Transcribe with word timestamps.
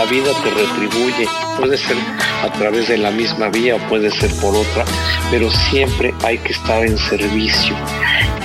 la 0.00 0.06
vida 0.06 0.32
te 0.42 0.50
retribuye. 0.50 1.28
Puede 1.58 1.76
ser 1.76 1.96
a 2.42 2.50
través 2.52 2.88
de 2.88 2.96
la 2.96 3.10
misma 3.10 3.50
vía 3.50 3.76
o 3.76 3.88
puede 3.88 4.10
ser 4.10 4.30
por 4.40 4.56
otra, 4.56 4.86
pero 5.30 5.50
siempre 5.50 6.14
hay 6.24 6.38
que 6.38 6.52
estar 6.52 6.86
en 6.86 6.96
servicio. 6.96 7.76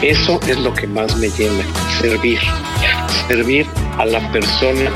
Eso 0.02 0.38
es 0.48 0.60
lo 0.60 0.74
que 0.74 0.86
más 0.86 1.16
me 1.16 1.30
llena, 1.30 1.64
servir. 2.02 2.40
Servir 3.30 3.66
a 3.98 4.06
la 4.06 4.20
persona 4.34 4.92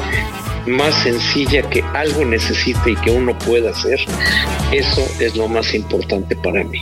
más 0.67 0.93
sencilla 0.95 1.61
que 1.69 1.81
algo 1.93 2.25
necesite 2.25 2.91
y 2.91 2.95
que 2.97 3.11
uno 3.11 3.37
pueda 3.39 3.69
hacer. 3.71 3.99
Eso 4.73 5.07
es 5.19 5.37
lo 5.37 5.47
más 5.47 5.73
importante 5.73 6.35
para 6.35 6.65
mí. 6.65 6.81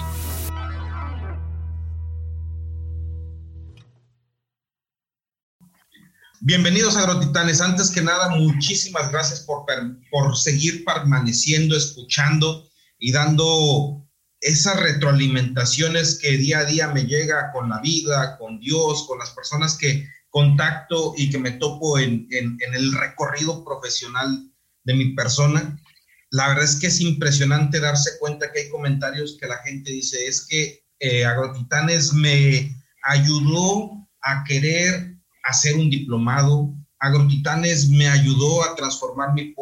Bienvenidos 6.42 6.96
agrotitanes. 6.96 7.62
Antes 7.62 7.90
que 7.90 8.02
nada, 8.02 8.30
muchísimas 8.30 9.12
gracias 9.12 9.40
por, 9.42 9.66
por 10.12 10.38
seguir 10.38 10.86
permaneciendo, 10.86 11.76
escuchando 11.76 12.70
y 13.00 13.12
dando 13.12 14.08
esas 14.40 14.80
retroalimentaciones 14.80 16.20
que 16.20 16.38
día 16.38 16.60
a 16.60 16.66
día 16.66 16.90
me 16.90 17.06
llega 17.06 17.52
con 17.52 17.70
la 17.70 17.82
vida, 17.82 18.38
con 18.38 18.60
Dios, 18.60 19.08
con 19.08 19.18
las 19.18 19.32
personas 19.32 19.78
que 19.80 20.08
contacto 20.30 21.16
y 21.18 21.32
que 21.32 21.40
me 21.40 21.52
topo 21.52 21.98
en, 21.98 22.28
en, 22.30 22.58
el 22.76 22.94
recorrido 22.94 23.66
profesional 23.66 24.52
de 24.84 24.94
mi 24.94 25.16
persona. 25.16 25.82
La 26.30 26.50
verdad 26.50 26.66
es 26.66 26.76
que 26.76 26.88
es 26.88 27.02
impresionante 27.02 27.80
darse 27.80 28.12
cuenta 28.20 28.52
que 28.52 28.60
hay 28.60 28.70
comentarios 28.70 29.38
que 29.42 29.48
la 29.48 29.58
gente 29.64 29.92
dice, 29.92 30.28
es 30.28 30.46
que 30.46 30.84
eh, 31.00 31.26
Agrotitanes 31.26 32.14
me 32.14 32.72
ayudó 33.02 34.08
a 34.22 34.44
querer 34.44 35.17
hacer 35.48 35.78
un 35.78 35.90
diplomado. 35.90 36.74
Agrotitanes 37.00 37.90
me 37.90 38.08
ayudó 38.08 38.64
a 38.64 38.76
transformar 38.76 39.34
mi, 39.34 39.54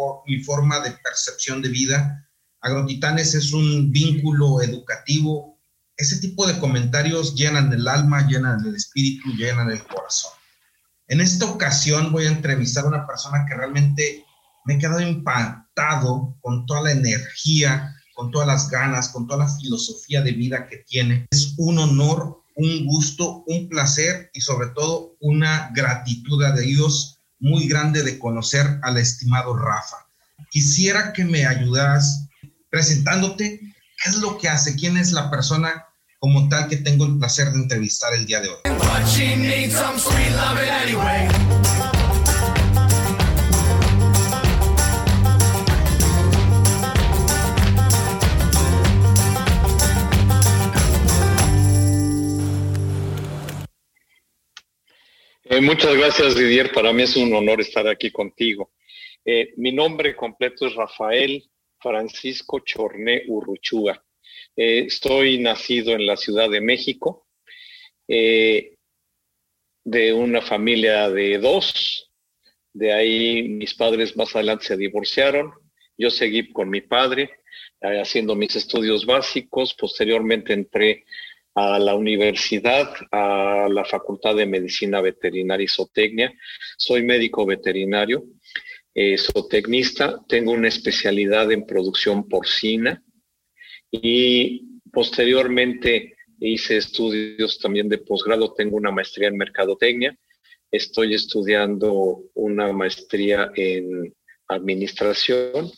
forma 0.43 0.79
de 0.79 0.91
percepción 0.91 1.61
de 1.61 1.69
vida. 1.69 2.27
Agrotitanes 2.61 3.35
es 3.35 3.53
un 3.53 3.91
vínculo 3.91 4.61
educativo. 4.61 5.59
Ese 5.95 6.19
tipo 6.19 6.47
de 6.47 6.57
comentarios 6.59 7.35
llenan 7.35 7.71
el 7.71 7.87
alma, 7.87 8.27
llenan 8.27 8.65
el 8.65 8.75
espíritu, 8.75 9.29
llenan 9.33 9.71
el 9.71 9.83
corazón. 9.83 10.31
En 11.07 11.21
esta 11.21 11.45
ocasión 11.45 12.11
voy 12.11 12.25
a 12.25 12.31
entrevistar 12.31 12.85
a 12.85 12.87
una 12.87 13.05
persona 13.05 13.45
que 13.47 13.55
realmente 13.55 14.25
me 14.65 14.75
he 14.75 14.79
quedado 14.79 15.01
impactado 15.01 16.35
con 16.41 16.65
toda 16.65 16.81
la 16.81 16.91
energía, 16.93 17.95
con 18.15 18.31
todas 18.31 18.47
las 18.47 18.69
ganas, 18.71 19.09
con 19.09 19.27
toda 19.27 19.45
la 19.45 19.55
filosofía 19.55 20.23
de 20.23 20.31
vida 20.31 20.67
que 20.67 20.77
tiene. 20.77 21.27
Es 21.29 21.53
un 21.57 21.77
honor 21.77 22.41
un 22.55 22.85
gusto, 22.85 23.43
un 23.47 23.69
placer 23.69 24.29
y 24.33 24.41
sobre 24.41 24.69
todo 24.69 25.15
una 25.19 25.71
gratitud 25.73 26.43
a 26.43 26.53
Dios 26.53 27.19
muy 27.39 27.67
grande 27.67 28.01
de 28.03 28.17
conocer 28.17 28.79
al 28.81 28.97
estimado 28.97 29.55
Rafa. 29.55 29.97
Quisiera 30.49 31.13
que 31.13 31.25
me 31.25 31.45
ayudas 31.45 32.27
presentándote 32.69 33.59
qué 33.59 34.09
es 34.09 34.17
lo 34.17 34.37
que 34.37 34.49
hace, 34.49 34.75
quién 34.75 34.97
es 34.97 35.11
la 35.11 35.29
persona 35.29 35.85
como 36.19 36.49
tal 36.49 36.67
que 36.67 36.77
tengo 36.77 37.05
el 37.05 37.17
placer 37.17 37.51
de 37.51 37.59
entrevistar 37.59 38.13
el 38.13 38.25
día 38.25 38.41
de 38.41 38.49
hoy. 38.49 38.57
Eh, 55.55 55.61
muchas 55.61 55.95
gracias, 55.95 56.35
Didier. 56.35 56.73
Para 56.73 56.91
mí 56.91 57.03
es 57.03 57.15
un 57.15 57.33
honor 57.33 57.61
estar 57.61 57.87
aquí 57.87 58.11
contigo. 58.11 58.73
Eh, 59.23 59.53
mi 59.55 59.71
nombre 59.71 60.13
completo 60.13 60.67
es 60.67 60.75
Rafael 60.75 61.49
Francisco 61.79 62.59
Chorné 62.59 63.23
Urruchúa. 63.29 64.03
Eh, 64.53 64.83
estoy 64.87 65.37
nacido 65.37 65.93
en 65.93 66.05
la 66.05 66.17
Ciudad 66.17 66.49
de 66.49 66.59
México, 66.59 67.29
de 68.05 68.77
una 70.13 70.41
familia 70.41 71.09
de 71.09 71.37
dos. 71.37 72.11
De 72.73 72.91
ahí 72.91 73.47
mis 73.47 73.75
padres 73.75 74.17
más 74.17 74.35
adelante 74.35 74.65
se 74.65 74.75
divorciaron. 74.75 75.53
Yo 75.97 76.09
seguí 76.09 76.51
con 76.51 76.69
mi 76.69 76.81
padre 76.81 77.29
haciendo 77.79 78.35
mis 78.35 78.57
estudios 78.57 79.05
básicos. 79.05 79.73
Posteriormente 79.73 80.51
entré 80.51 81.05
a 81.55 81.79
la 81.79 81.95
universidad, 81.95 82.93
a 83.11 83.67
la 83.71 83.85
Facultad 83.85 84.35
de 84.35 84.45
Medicina 84.45 84.99
Veterinaria 84.99 85.63
y 85.63 85.69
Zootecnia. 85.69 86.33
Soy 86.77 87.01
médico 87.01 87.45
veterinario, 87.45 88.25
eh, 88.93 89.17
zootecnista, 89.17 90.21
tengo 90.27 90.51
una 90.51 90.67
especialidad 90.67 91.51
en 91.53 91.65
producción 91.65 92.27
porcina 92.27 93.01
y 93.89 94.81
posteriormente 94.91 96.17
hice 96.39 96.77
estudios 96.77 97.57
también 97.59 97.87
de 97.87 97.99
posgrado, 97.99 98.53
tengo 98.53 98.75
una 98.75 98.91
maestría 98.91 99.29
en 99.29 99.37
mercadotecnia, 99.37 100.17
estoy 100.69 101.13
estudiando 101.13 102.23
una 102.33 102.73
maestría 102.73 103.51
en 103.55 104.13
administración 104.49 105.71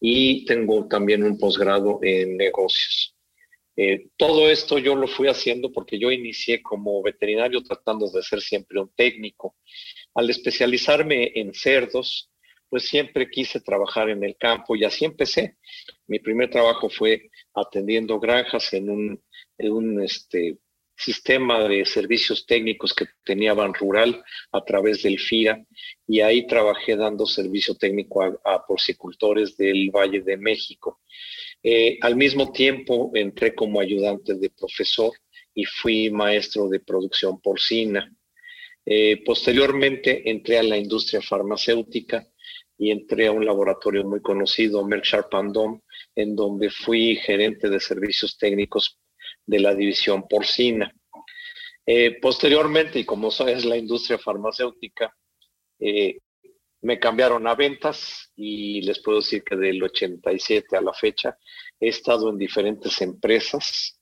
y 0.00 0.46
tengo 0.46 0.88
también 0.88 1.22
un 1.22 1.38
posgrado 1.38 1.98
en 2.02 2.38
negocios. 2.38 3.11
Eh, 3.76 4.08
todo 4.16 4.50
esto 4.50 4.78
yo 4.78 4.94
lo 4.94 5.08
fui 5.08 5.28
haciendo 5.28 5.72
porque 5.72 5.98
yo 5.98 6.10
inicié 6.10 6.62
como 6.62 7.02
veterinario 7.02 7.62
tratando 7.62 8.10
de 8.10 8.22
ser 8.22 8.40
siempre 8.40 8.80
un 8.80 8.90
técnico. 8.94 9.56
Al 10.14 10.28
especializarme 10.28 11.32
en 11.34 11.54
cerdos, 11.54 12.30
pues 12.68 12.84
siempre 12.88 13.30
quise 13.30 13.60
trabajar 13.60 14.10
en 14.10 14.24
el 14.24 14.36
campo 14.36 14.76
y 14.76 14.84
así 14.84 15.04
empecé. 15.04 15.56
Mi 16.06 16.18
primer 16.18 16.50
trabajo 16.50 16.88
fue 16.88 17.30
atendiendo 17.54 18.18
granjas 18.18 18.72
en 18.72 18.90
un, 18.90 20.02
este, 20.02 20.58
sistema 20.96 21.66
de 21.66 21.84
servicios 21.84 22.46
técnicos 22.46 22.94
que 22.94 23.06
tenía 23.24 23.54
Ban 23.54 23.74
Rural 23.74 24.22
a 24.52 24.64
través 24.64 25.02
del 25.02 25.18
FIA 25.18 25.64
y 26.06 26.20
ahí 26.20 26.46
trabajé 26.46 26.96
dando 26.96 27.26
servicio 27.26 27.74
técnico 27.74 28.22
a 28.44 28.64
porcicultores 28.66 29.56
del 29.56 29.90
Valle 29.90 30.20
de 30.20 30.36
México. 30.36 31.00
Eh, 31.62 31.98
al 32.00 32.16
mismo 32.16 32.50
tiempo 32.50 33.12
entré 33.14 33.54
como 33.54 33.80
ayudante 33.80 34.34
de 34.34 34.50
profesor 34.50 35.12
y 35.54 35.64
fui 35.64 36.10
maestro 36.10 36.68
de 36.68 36.80
producción 36.80 37.40
porcina. 37.40 38.12
Eh, 38.84 39.22
posteriormente 39.24 40.28
entré 40.28 40.58
a 40.58 40.62
la 40.64 40.76
industria 40.76 41.22
farmacéutica 41.22 42.26
y 42.76 42.90
entré 42.90 43.28
a 43.28 43.32
un 43.32 43.44
laboratorio 43.44 44.02
muy 44.02 44.20
conocido, 44.20 44.84
Merck 44.84 45.04
Sharp 45.04 45.32
en 46.16 46.34
donde 46.34 46.68
fui 46.68 47.14
gerente 47.16 47.68
de 47.68 47.78
servicios 47.78 48.36
técnicos 48.36 48.98
de 49.46 49.60
la 49.60 49.74
división 49.74 50.26
porcina. 50.28 50.92
Eh, 51.86 52.18
posteriormente, 52.20 52.98
y 52.98 53.04
como 53.04 53.28
es 53.28 53.64
la 53.64 53.76
industria 53.76 54.18
farmacéutica, 54.18 55.14
me 56.82 56.98
cambiaron 56.98 57.46
a 57.46 57.54
ventas 57.54 58.30
y 58.36 58.82
les 58.82 59.00
puedo 59.00 59.18
decir 59.18 59.44
que 59.44 59.56
del 59.56 59.82
87 59.82 60.76
a 60.76 60.80
la 60.80 60.92
fecha 60.92 61.38
he 61.78 61.88
estado 61.88 62.28
en 62.28 62.38
diferentes 62.38 63.00
empresas, 63.00 64.00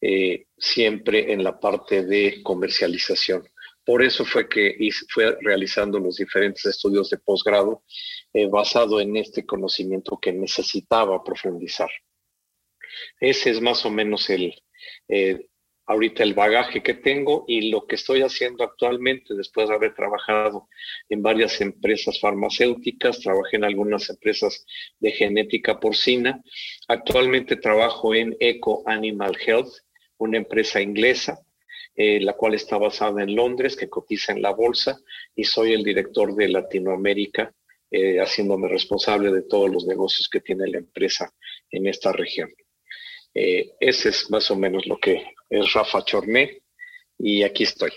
eh, 0.00 0.46
siempre 0.58 1.32
en 1.32 1.42
la 1.42 1.58
parte 1.58 2.04
de 2.04 2.42
comercialización. 2.42 3.48
Por 3.84 4.02
eso 4.02 4.24
fue 4.24 4.48
que 4.48 4.76
fue 5.08 5.36
realizando 5.40 6.00
los 6.00 6.16
diferentes 6.16 6.66
estudios 6.66 7.08
de 7.10 7.18
posgrado 7.18 7.84
eh, 8.32 8.48
basado 8.48 9.00
en 9.00 9.16
este 9.16 9.46
conocimiento 9.46 10.18
que 10.20 10.32
necesitaba 10.32 11.22
profundizar. 11.22 11.90
Ese 13.20 13.50
es 13.50 13.60
más 13.60 13.86
o 13.86 13.90
menos 13.90 14.28
el, 14.30 14.52
eh, 15.08 15.46
ahorita 15.86 16.22
el 16.22 16.34
bagaje 16.34 16.82
que 16.82 16.94
tengo 16.94 17.44
y 17.46 17.70
lo 17.70 17.86
que 17.86 17.94
estoy 17.94 18.22
haciendo 18.22 18.64
actualmente 18.64 19.34
después 19.34 19.68
de 19.68 19.74
haber 19.74 19.94
trabajado 19.94 20.68
en 21.08 21.22
varias 21.22 21.60
empresas 21.60 22.20
farmacéuticas, 22.20 23.20
trabajé 23.20 23.56
en 23.56 23.64
algunas 23.64 24.10
empresas 24.10 24.66
de 24.98 25.12
genética 25.12 25.78
porcina. 25.78 26.42
Actualmente 26.88 27.56
trabajo 27.56 28.14
en 28.14 28.36
Eco 28.40 28.82
Animal 28.86 29.36
Health, 29.44 29.72
una 30.18 30.38
empresa 30.38 30.80
inglesa, 30.80 31.40
eh, 31.94 32.20
la 32.20 32.34
cual 32.34 32.54
está 32.54 32.76
basada 32.76 33.22
en 33.22 33.34
Londres, 33.34 33.76
que 33.76 33.88
cotiza 33.88 34.32
en 34.32 34.42
la 34.42 34.50
bolsa, 34.50 35.00
y 35.34 35.44
soy 35.44 35.72
el 35.72 35.84
director 35.84 36.34
de 36.34 36.48
Latinoamérica, 36.48 37.54
eh, 37.90 38.18
haciéndome 38.18 38.68
responsable 38.68 39.30
de 39.30 39.42
todos 39.42 39.70
los 39.70 39.86
negocios 39.86 40.28
que 40.28 40.40
tiene 40.40 40.66
la 40.66 40.78
empresa 40.78 41.32
en 41.70 41.86
esta 41.86 42.12
región. 42.12 42.50
Eh, 43.38 43.74
ese 43.80 44.08
es 44.08 44.30
más 44.30 44.50
o 44.50 44.56
menos 44.56 44.86
lo 44.86 44.98
que 44.98 45.22
es 45.50 45.72
Rafa 45.74 46.02
Chorné 46.06 46.62
y 47.18 47.42
aquí 47.42 47.64
estoy. 47.64 47.90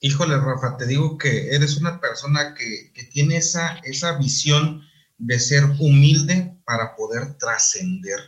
Híjole, 0.00 0.36
Rafa, 0.36 0.76
te 0.76 0.86
digo 0.86 1.16
que 1.16 1.54
eres 1.54 1.76
una 1.76 2.00
persona 2.00 2.54
que, 2.54 2.92
tiene 3.12 3.36
esa, 3.36 3.78
esa 3.84 4.18
visión 4.18 4.82
de 5.16 5.38
ser 5.38 5.62
humilde 5.78 6.56
para 6.64 6.96
poder 6.96 7.38
trascender. 7.38 8.18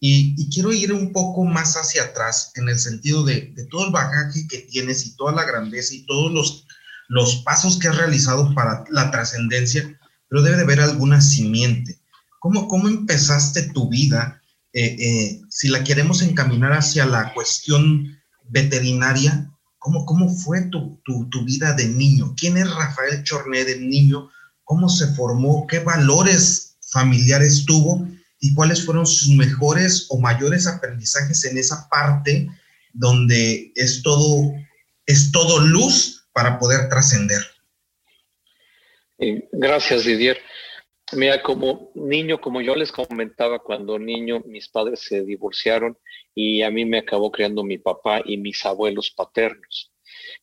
Y, 0.00 0.50
quiero 0.50 0.72
ir 0.72 0.92
un 0.92 1.12
poco 1.12 1.44
más 1.44 1.76
hacia 1.76 2.02
atrás 2.02 2.50
en 2.56 2.68
el 2.68 2.80
sentido 2.80 3.22
de, 3.22 3.54
todo 3.70 3.86
el 3.86 3.92
bagaje 3.92 4.48
que 4.48 4.62
tienes 4.62 5.06
y 5.06 5.14
toda 5.14 5.30
la 5.30 5.44
grandeza 5.44 5.94
y 5.94 6.04
todos 6.04 6.32
los, 6.32 6.66
los 7.06 7.36
pasos 7.44 7.78
que 7.78 7.86
has 7.86 7.96
realizado 7.96 8.52
para 8.56 8.82
la 8.90 9.12
trascendencia. 9.12 9.96
pero 10.28 10.42
debe 10.42 10.56
de 10.56 10.62
haber 10.64 10.80
alguna 10.80 11.20
simiente. 11.20 12.00
¿Cómo, 12.40 12.66
cómo 12.66 12.88
empezaste 12.88 13.70
tu 13.72 13.88
vida? 13.88 14.41
Eh, 14.74 14.96
eh, 14.98 15.40
si 15.50 15.68
la 15.68 15.84
queremos 15.84 16.22
encaminar 16.22 16.72
hacia 16.72 17.04
la 17.04 17.32
cuestión 17.34 18.18
veterinaria, 18.48 19.50
¿cómo, 19.78 20.06
cómo 20.06 20.28
fue 20.28 20.62
tu, 20.62 21.00
tu, 21.04 21.28
tu 21.28 21.44
vida 21.44 21.74
de 21.74 21.88
niño? 21.88 22.34
¿Quién 22.36 22.56
es 22.56 22.70
Rafael 22.70 23.22
Chorné 23.22 23.64
de 23.64 23.78
niño? 23.78 24.30
¿Cómo 24.64 24.88
se 24.88 25.08
formó? 25.14 25.66
¿Qué 25.66 25.80
valores 25.80 26.76
familiares 26.80 27.64
tuvo? 27.66 28.08
¿Y 28.40 28.54
cuáles 28.54 28.84
fueron 28.84 29.06
sus 29.06 29.28
mejores 29.28 30.06
o 30.08 30.18
mayores 30.18 30.66
aprendizajes 30.66 31.44
en 31.44 31.58
esa 31.58 31.88
parte 31.88 32.48
donde 32.92 33.72
es 33.74 34.02
todo, 34.02 34.52
es 35.06 35.30
todo 35.32 35.60
luz 35.60 36.26
para 36.32 36.58
poder 36.58 36.88
trascender? 36.88 37.42
Eh, 39.18 39.48
gracias, 39.52 40.04
Didier. 40.04 40.38
Mira, 41.14 41.42
como 41.42 41.90
niño, 41.94 42.40
como 42.40 42.60
yo 42.62 42.74
les 42.74 42.90
comentaba, 42.90 43.58
cuando 43.58 43.98
niño 43.98 44.40
mis 44.46 44.68
padres 44.68 45.00
se 45.00 45.22
divorciaron 45.24 45.98
y 46.34 46.62
a 46.62 46.70
mí 46.70 46.84
me 46.84 46.98
acabó 46.98 47.30
criando 47.30 47.62
mi 47.64 47.78
papá 47.78 48.22
y 48.24 48.38
mis 48.38 48.64
abuelos 48.64 49.10
paternos. 49.10 49.92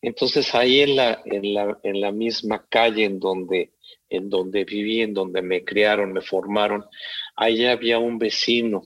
Entonces 0.02 0.54
ahí 0.54 0.82
en 0.82 0.96
la, 0.96 1.22
en 1.26 1.54
la, 1.54 1.80
en 1.84 2.02
la 2.02 2.12
misma 2.12 2.68
calle 2.70 3.06
en 3.06 3.20
donde, 3.20 3.74
en 4.10 4.30
donde 4.30 4.64
viví, 4.64 5.02
en 5.02 5.14
donde 5.14 5.42
me 5.42 5.64
criaron, 5.64 6.14
me 6.14 6.22
formaron, 6.22 6.86
ahí 7.36 7.66
había 7.66 8.00
un 8.00 8.20
vecino 8.20 8.84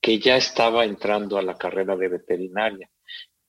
que 0.00 0.18
ya 0.18 0.36
estaba 0.36 0.84
entrando 0.84 1.38
a 1.38 1.42
la 1.42 1.56
carrera 1.56 1.96
de 1.96 2.08
veterinaria. 2.08 2.90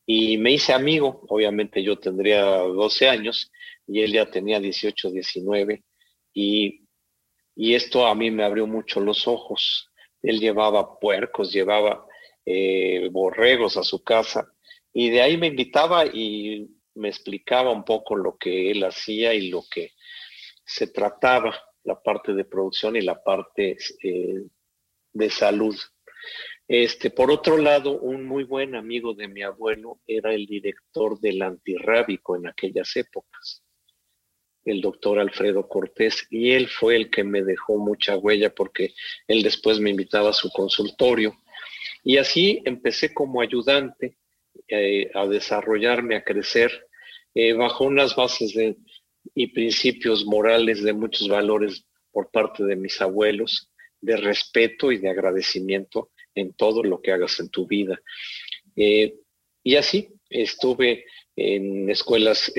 Y 0.06 0.38
me 0.38 0.54
hice 0.54 0.74
amigo, 0.74 1.24
obviamente 1.30 1.84
yo 1.84 1.98
tendría 2.00 2.42
12 2.42 3.10
años 3.10 3.52
y 3.86 4.02
él 4.02 4.14
ya 4.14 4.26
tenía 4.30 4.60
18, 4.60 5.12
19. 5.12 5.84
Y 6.34 6.79
y 7.62 7.76
esto 7.76 8.08
a 8.08 8.16
mí 8.16 8.32
me 8.32 8.46
abrió 8.46 8.66
mucho 8.68 9.02
los 9.02 9.28
ojos. 9.28 9.92
Él 10.22 10.40
llevaba 10.40 10.98
puercos, 10.98 11.52
llevaba 11.52 12.06
eh, 12.46 13.10
borregos 13.12 13.76
a 13.76 13.84
su 13.84 14.02
casa 14.02 14.50
y 14.94 15.10
de 15.10 15.22
ahí 15.22 15.36
me 15.36 15.48
invitaba 15.48 16.06
y 16.06 16.70
me 16.96 17.10
explicaba 17.10 17.72
un 17.72 17.84
poco 17.84 18.16
lo 18.16 18.38
que 18.38 18.72
él 18.72 18.86
hacía 18.86 19.34
y 19.34 19.50
lo 19.50 19.66
que 19.70 19.92
se 20.64 20.88
trataba, 20.88 21.54
la 21.84 22.02
parte 22.02 22.34
de 22.34 22.46
producción 22.46 22.96
y 22.96 23.02
la 23.02 23.22
parte 23.22 23.76
eh, 24.04 24.44
de 25.12 25.30
salud. 25.30 25.76
Este, 26.66 27.10
por 27.10 27.30
otro 27.30 27.58
lado, 27.58 28.00
un 28.00 28.26
muy 28.26 28.46
buen 28.46 28.74
amigo 28.74 29.14
de 29.14 29.28
mi 29.28 29.44
abuelo 29.44 30.00
era 30.08 30.34
el 30.34 30.46
director 30.46 31.20
del 31.20 31.42
antirrábico 31.42 32.38
en 32.38 32.48
aquellas 32.48 32.96
épocas 32.96 33.64
el 34.70 34.82
doctor 34.82 35.20
Alfredo 35.20 35.68
Cortés, 35.68 36.28
y 36.30 36.52
él 36.52 36.68
fue 36.68 36.96
el 36.96 37.10
que 37.10 37.24
me 37.24 37.42
dejó 37.42 37.78
mucha 37.78 38.18
huella 38.18 38.54
porque 38.54 38.94
él 39.28 39.42
después 39.42 39.80
me 39.80 39.90
invitaba 39.90 40.30
a 40.30 40.34
su 40.34 40.52
consultorio. 40.52 41.36
Y 42.04 42.18
así 42.18 42.62
empecé 42.66 43.14
como 43.14 43.42
ayudante 43.42 44.18
eh, 44.68 45.10
a 45.14 45.26
desarrollarme, 45.26 46.16
a 46.16 46.24
crecer, 46.24 46.72
eh, 47.34 47.54
bajo 47.54 47.86
unas 47.86 48.16
bases 48.16 48.54
de, 48.54 48.78
y 49.34 49.48
principios 49.48 50.26
morales 50.26 50.84
de 50.84 50.94
muchos 50.94 51.28
valores 51.28 51.86
por 52.12 52.30
parte 52.32 52.64
de 52.64 52.76
mis 52.76 53.02
abuelos, 53.02 53.72
de 54.02 54.18
respeto 54.18 54.92
y 54.92 54.98
de 54.98 55.10
agradecimiento 55.10 56.12
en 56.36 56.54
todo 56.54 56.84
lo 56.84 57.02
que 57.02 57.12
hagas 57.12 57.40
en 57.40 57.50
tu 57.50 57.68
vida. 57.68 58.00
Eh, 58.76 59.16
y 59.64 59.76
así 59.76 60.10
estuve 60.30 61.06
en 61.36 61.90
escuelas 61.90 62.52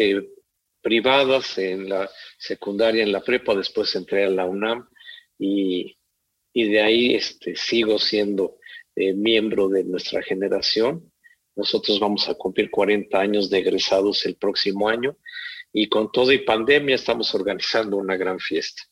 privadas 0.82 1.58
en 1.58 1.88
la 1.88 2.10
secundaria, 2.38 3.02
en 3.02 3.12
la 3.12 3.22
prepa, 3.22 3.54
después 3.54 3.94
entré 3.94 4.24
a 4.24 4.30
la 4.30 4.46
UNAM 4.46 4.88
y, 5.38 5.96
de 6.54 6.80
ahí 6.80 7.14
este, 7.14 7.54
sigo 7.56 7.98
siendo 7.98 8.58
eh, 8.96 9.14
miembro 9.14 9.68
de 9.68 9.84
nuestra 9.84 10.22
generación. 10.22 11.12
Nosotros 11.56 12.00
vamos 12.00 12.28
a 12.28 12.34
cumplir 12.34 12.70
40 12.70 13.18
años 13.18 13.50
de 13.50 13.58
egresados 13.58 14.24
el 14.26 14.36
próximo 14.36 14.88
año 14.88 15.16
y 15.72 15.88
con 15.88 16.10
todo 16.10 16.32
y 16.32 16.38
pandemia 16.38 16.96
estamos 16.96 17.34
organizando 17.34 17.96
una 17.96 18.16
gran 18.16 18.38
fiesta. 18.40 18.82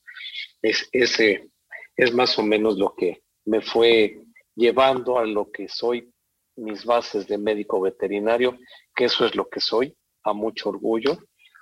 Es, 0.62 0.88
ese 0.93 1.50
es 1.96 2.12
más 2.12 2.38
o 2.38 2.43
menos 2.43 2.79
lo 2.79 2.94
que 2.94 3.23
me 3.44 3.61
fue 3.61 4.20
llevando 4.55 5.19
a 5.19 5.26
lo 5.26 5.50
que 5.50 5.69
soy, 5.69 6.12
mis 6.56 6.84
bases 6.84 7.26
de 7.26 7.38
médico 7.38 7.81
veterinario, 7.81 8.58
que 8.94 9.05
eso 9.05 9.25
es 9.25 9.34
lo 9.34 9.49
que 9.49 9.61
soy, 9.61 9.96
a 10.25 10.32
mucho 10.32 10.69
orgullo 10.69 11.19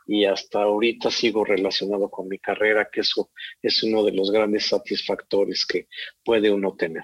y 0.07 0.25
hasta 0.25 0.63
ahorita 0.63 1.11
sigo 1.11 1.45
relacionado 1.45 2.09
con 2.09 2.29
mi 2.29 2.39
carrera, 2.39 2.89
que 2.93 3.01
eso 3.01 3.31
es 3.63 3.83
uno 3.83 4.05
de 4.05 4.13
los 4.13 4.31
grandes 4.31 4.67
satisfactores 4.67 5.67
que 5.67 5.89
puede 6.25 6.51
uno 6.51 6.75
tener. 6.77 7.03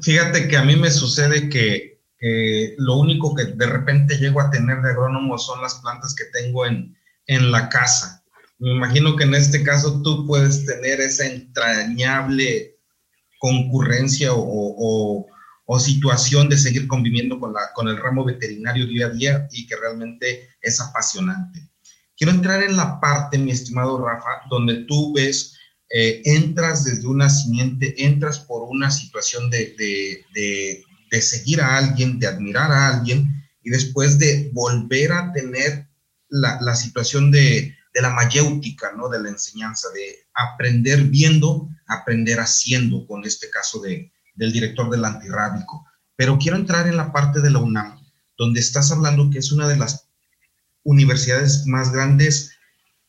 Fíjate 0.00 0.48
que 0.48 0.56
a 0.56 0.64
mí 0.64 0.76
me 0.76 0.90
sucede 0.90 1.48
que, 1.48 1.94
lo 2.78 2.96
único 2.96 3.34
que 3.34 3.44
de 3.44 3.66
repente 3.66 4.16
llego 4.16 4.40
a 4.40 4.50
tener 4.50 4.80
de 4.80 4.92
agrónomo 4.92 5.36
son 5.36 5.60
las 5.60 5.74
plantas 5.82 6.14
que 6.14 6.24
tengo 6.32 6.64
en, 6.64 6.96
en 7.26 7.52
la 7.52 7.68
casa. 7.68 8.24
Me 8.58 8.70
imagino 8.70 9.14
que 9.14 9.24
en 9.24 9.34
este 9.34 9.62
caso 9.62 10.00
tú 10.00 10.26
puedes 10.26 10.64
tener 10.64 11.02
esa 11.02 11.26
entrañable 11.26 12.78
concurrencia 13.38 14.32
o 14.32 14.42
o 14.42 15.26
situación 15.78 16.48
de 16.48 16.58
seguir 16.58 16.86
conviviendo 16.86 17.40
con, 17.40 17.52
la, 17.52 17.72
con 17.74 17.88
el 17.88 17.96
ramo 17.96 18.24
veterinario 18.24 18.86
día 18.86 19.06
a 19.06 19.10
día 19.10 19.48
y 19.50 19.66
que 19.66 19.76
realmente 19.76 20.50
es 20.60 20.80
apasionante. 20.80 21.68
Quiero 22.16 22.32
entrar 22.32 22.62
en 22.62 22.76
la 22.76 23.00
parte, 23.00 23.38
mi 23.38 23.50
estimado 23.50 24.04
Rafa, 24.04 24.42
donde 24.50 24.84
tú 24.84 25.12
ves, 25.14 25.56
eh, 25.90 26.22
entras 26.24 26.84
desde 26.84 27.06
una 27.06 27.28
simiente, 27.28 27.94
entras 28.04 28.40
por 28.40 28.62
una 28.68 28.90
situación 28.90 29.50
de, 29.50 29.74
de, 29.78 30.84
de, 31.10 31.22
seguir 31.22 31.60
a 31.60 31.78
alguien, 31.78 32.18
de 32.18 32.26
admirar 32.26 32.70
a 32.72 32.88
alguien 32.88 33.28
y 33.62 33.70
después 33.70 34.18
de 34.18 34.50
volver 34.52 35.12
a 35.12 35.32
tener 35.32 35.88
la, 36.28 36.58
la 36.60 36.74
situación 36.74 37.30
de, 37.30 37.74
de 37.94 38.02
la 38.02 38.10
mayéutica, 38.10 38.92
¿no? 38.96 39.08
De 39.08 39.22
la 39.22 39.28
enseñanza, 39.28 39.88
de 39.94 40.26
aprender 40.34 41.04
viendo, 41.04 41.68
aprender 41.86 42.40
haciendo, 42.40 43.06
con 43.06 43.24
este 43.24 43.48
caso 43.50 43.80
de, 43.80 44.12
del 44.34 44.52
director 44.52 44.90
del 44.90 45.04
antirrábico. 45.04 45.86
Pero 46.16 46.38
quiero 46.38 46.56
entrar 46.56 46.86
en 46.86 46.96
la 46.96 47.12
parte 47.12 47.40
de 47.40 47.50
la 47.50 47.58
UNAM, 47.58 48.00
donde 48.38 48.60
estás 48.60 48.90
hablando 48.92 49.30
que 49.30 49.38
es 49.38 49.52
una 49.52 49.68
de 49.68 49.76
las 49.76 50.08
universidades 50.84 51.66
más 51.66 51.92
grandes 51.92 52.50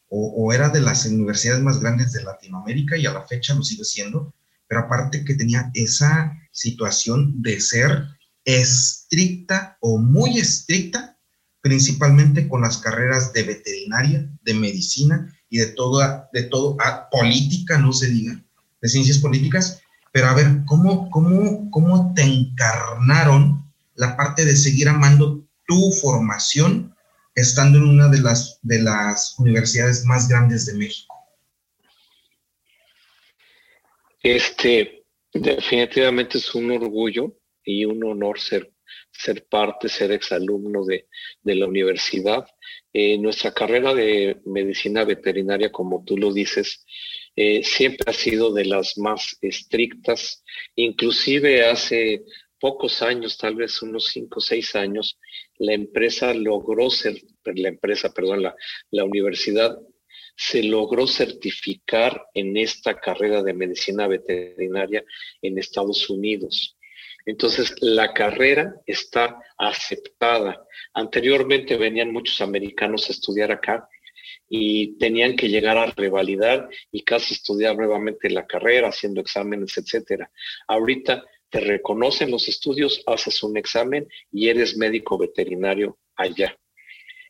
o, 0.07 0.53
era 0.53 0.69
de 0.69 0.81
las 0.81 1.05
universidades 1.05 1.61
más 1.61 1.79
grandes 1.79 2.13
de 2.13 2.23
Latinoamérica 2.23 2.95
y 2.95 3.05
a 3.05 3.11
la 3.11 3.27
fecha 3.27 3.53
lo 3.53 3.63
sigue 3.63 3.83
siendo, 3.83 4.33
pero 4.67 4.81
aparte 4.81 5.25
que 5.25 5.35
tenía 5.35 5.71
esa 5.73 6.33
situación 6.51 7.41
de 7.41 7.59
ser 7.59 8.05
estricta 8.45 9.77
o 9.81 9.97
muy 9.97 10.39
estricta, 10.39 11.17
principalmente 11.59 12.47
con 12.47 12.61
las 12.61 12.77
carreras 12.77 13.33
de 13.33 13.43
veterinaria, 13.43 14.29
de 14.43 14.53
medicina 14.53 15.35
y 15.49 15.57
de 15.57 15.67
toda, 15.67 16.29
de 16.31 16.43
todo, 16.43 16.77
ah, 16.79 17.09
política, 17.11 17.77
no 17.77 17.91
se 17.91 18.07
diga, 18.07 18.41
de 18.81 18.87
ciencias 18.87 19.17
políticas, 19.17 19.81
pero 20.15 20.27
a 20.27 20.33
ver, 20.33 20.45
¿cómo, 20.65 21.09
cómo, 21.09 21.69
cómo 21.71 22.13
te 22.15 22.21
encarnaron 22.21 23.69
la 23.95 24.15
parte 24.15 24.45
de 24.45 24.55
seguir 24.55 24.87
amando 24.87 25.45
tu 25.67 25.91
formación 25.91 26.95
estando 27.35 27.79
en 27.79 27.83
una 27.83 28.07
de 28.07 28.21
las, 28.21 28.57
de 28.61 28.81
las 28.81 29.37
universidades 29.39 30.05
más 30.05 30.29
grandes 30.29 30.67
de 30.67 30.75
México? 30.75 31.13
Este, 34.23 35.03
definitivamente 35.33 36.37
es 36.37 36.55
un 36.55 36.71
orgullo 36.71 37.37
y 37.65 37.83
un 37.83 38.01
honor 38.05 38.39
ser, 38.39 38.71
ser 39.11 39.45
parte, 39.47 39.89
ser 39.89 40.13
exalumno 40.13 40.85
de, 40.85 41.09
de 41.43 41.55
la 41.55 41.67
universidad. 41.67 42.47
Eh, 42.93 43.17
nuestra 43.17 43.53
carrera 43.53 43.93
de 43.93 44.41
medicina 44.45 45.03
veterinaria, 45.03 45.73
como 45.73 46.05
tú 46.05 46.15
lo 46.15 46.31
dices, 46.31 46.85
eh, 47.35 47.63
siempre 47.63 48.09
ha 48.09 48.13
sido 48.13 48.53
de 48.53 48.65
las 48.65 48.97
más 48.97 49.37
estrictas, 49.41 50.43
inclusive 50.75 51.65
hace 51.65 52.23
pocos 52.59 53.01
años, 53.01 53.37
tal 53.37 53.55
vez 53.55 53.81
unos 53.81 54.05
cinco 54.05 54.39
o 54.39 54.41
seis 54.41 54.75
años, 54.75 55.19
la 55.57 55.73
empresa 55.73 56.33
logró 56.33 56.89
ser, 56.89 57.15
la 57.43 57.69
empresa, 57.69 58.13
perdón, 58.13 58.43
la, 58.43 58.55
la 58.91 59.03
universidad 59.03 59.77
se 60.37 60.63
logró 60.63 61.07
certificar 61.07 62.25
en 62.33 62.57
esta 62.57 62.99
carrera 62.99 63.41
de 63.41 63.53
medicina 63.53 64.07
veterinaria 64.07 65.03
en 65.41 65.57
Estados 65.57 66.09
Unidos. 66.09 66.77
Entonces, 67.25 67.73
la 67.81 68.13
carrera 68.13 68.75
está 68.85 69.39
aceptada. 69.57 70.65
Anteriormente 70.93 71.77
venían 71.77 72.11
muchos 72.11 72.41
americanos 72.41 73.09
a 73.09 73.13
estudiar 73.13 73.51
acá 73.51 73.87
y 74.47 74.97
tenían 74.97 75.35
que 75.35 75.49
llegar 75.49 75.77
a 75.77 75.87
revalidar 75.87 76.69
y 76.91 77.03
casi 77.03 77.33
estudiar 77.33 77.75
nuevamente 77.75 78.29
la 78.29 78.45
carrera, 78.45 78.89
haciendo 78.89 79.21
exámenes, 79.21 79.77
etcétera. 79.77 80.31
Ahorita 80.67 81.23
te 81.49 81.59
reconocen 81.59 82.31
los 82.31 82.47
estudios, 82.47 83.01
haces 83.07 83.41
un 83.43 83.57
examen 83.57 84.07
y 84.31 84.49
eres 84.49 84.77
médico 84.77 85.17
veterinario 85.17 85.97
allá. 86.15 86.57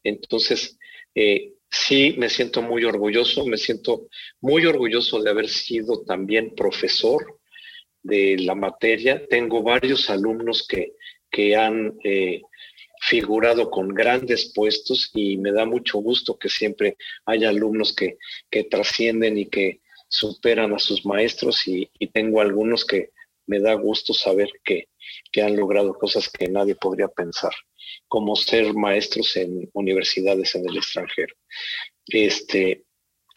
Entonces, 0.04 0.78
eh, 1.14 1.54
sí 1.70 2.16
me 2.18 2.30
siento 2.30 2.62
muy 2.62 2.84
orgulloso, 2.86 3.46
me 3.46 3.58
siento 3.58 4.08
muy 4.42 4.66
orgulloso 4.66 5.22
de 5.22 5.30
haber 5.30 5.48
sido 5.48 6.04
también 6.04 6.56
profesor 6.56 7.40
de 8.02 8.38
la 8.40 8.56
materia. 8.56 9.26
Tengo 9.28 9.64
varios 9.64 10.10
alumnos 10.10 10.66
que, 10.68 10.94
que 11.30 11.56
han 11.56 11.98
eh, 12.04 12.42
figurado 13.08 13.70
con 13.70 13.90
grandes 13.90 14.52
puestos 14.54 15.12
y 15.14 15.38
me 15.38 15.52
da 15.52 15.66
mucho 15.66 16.00
gusto 16.00 16.38
que 16.38 16.50
siempre 16.50 16.98
haya 17.26 17.50
alumnos 17.50 17.94
que, 17.94 18.18
que 18.50 18.64
trascienden 18.64 19.38
y 19.38 19.46
que 19.46 19.82
superan 20.08 20.74
a 20.74 20.80
sus 20.80 21.06
maestros 21.06 21.68
y, 21.68 21.90
tengo 22.14 22.40
algunos 22.40 22.86
que 22.86 23.12
me 23.48 23.60
da 23.60 23.74
gusto 23.74 24.14
saber 24.14 24.50
que, 24.64 24.90
que 25.32 25.42
han 25.42 25.56
logrado 25.56 25.94
cosas 25.94 26.30
que 26.30 26.48
nadie 26.48 26.76
podría 26.76 27.08
pensar, 27.08 27.52
como 28.08 28.36
ser 28.36 28.74
maestros 28.74 29.36
en 29.36 29.70
universidades 29.74 30.56
en 30.56 30.68
el 30.70 30.78
extranjero. 30.78 31.36
Este, 32.08 32.86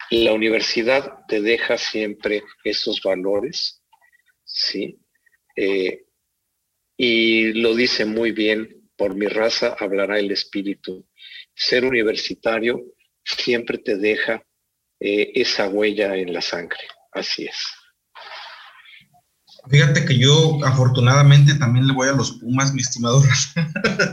la 0.09 0.33
universidad 0.33 1.25
te 1.27 1.41
deja 1.41 1.77
siempre 1.77 2.43
esos 2.63 3.01
valores, 3.01 3.83
¿sí? 4.45 4.97
Eh, 5.55 6.05
y 6.97 7.53
lo 7.53 7.75
dice 7.75 8.05
muy 8.05 8.31
bien 8.31 8.78
por 8.99 9.15
mi 9.15 9.27
raza 9.27 9.75
hablará 9.79 10.19
el 10.19 10.29
espíritu. 10.29 11.07
Ser 11.55 11.85
universitario 11.85 12.83
siempre 13.23 13.77
te 13.77 13.97
deja 13.97 14.43
eh, 14.99 15.31
esa 15.35 15.69
huella 15.69 16.15
en 16.17 16.33
la 16.33 16.41
sangre. 16.41 16.81
Así 17.13 17.45
es. 17.45 17.55
Fíjate 19.69 20.05
que 20.05 20.17
yo 20.17 20.59
afortunadamente 20.65 21.55
también 21.55 21.87
le 21.87 21.93
voy 21.93 22.09
a 22.09 22.13
los 22.13 22.33
Pumas, 22.33 22.73
mi 22.73 22.81
estimado 22.81 23.23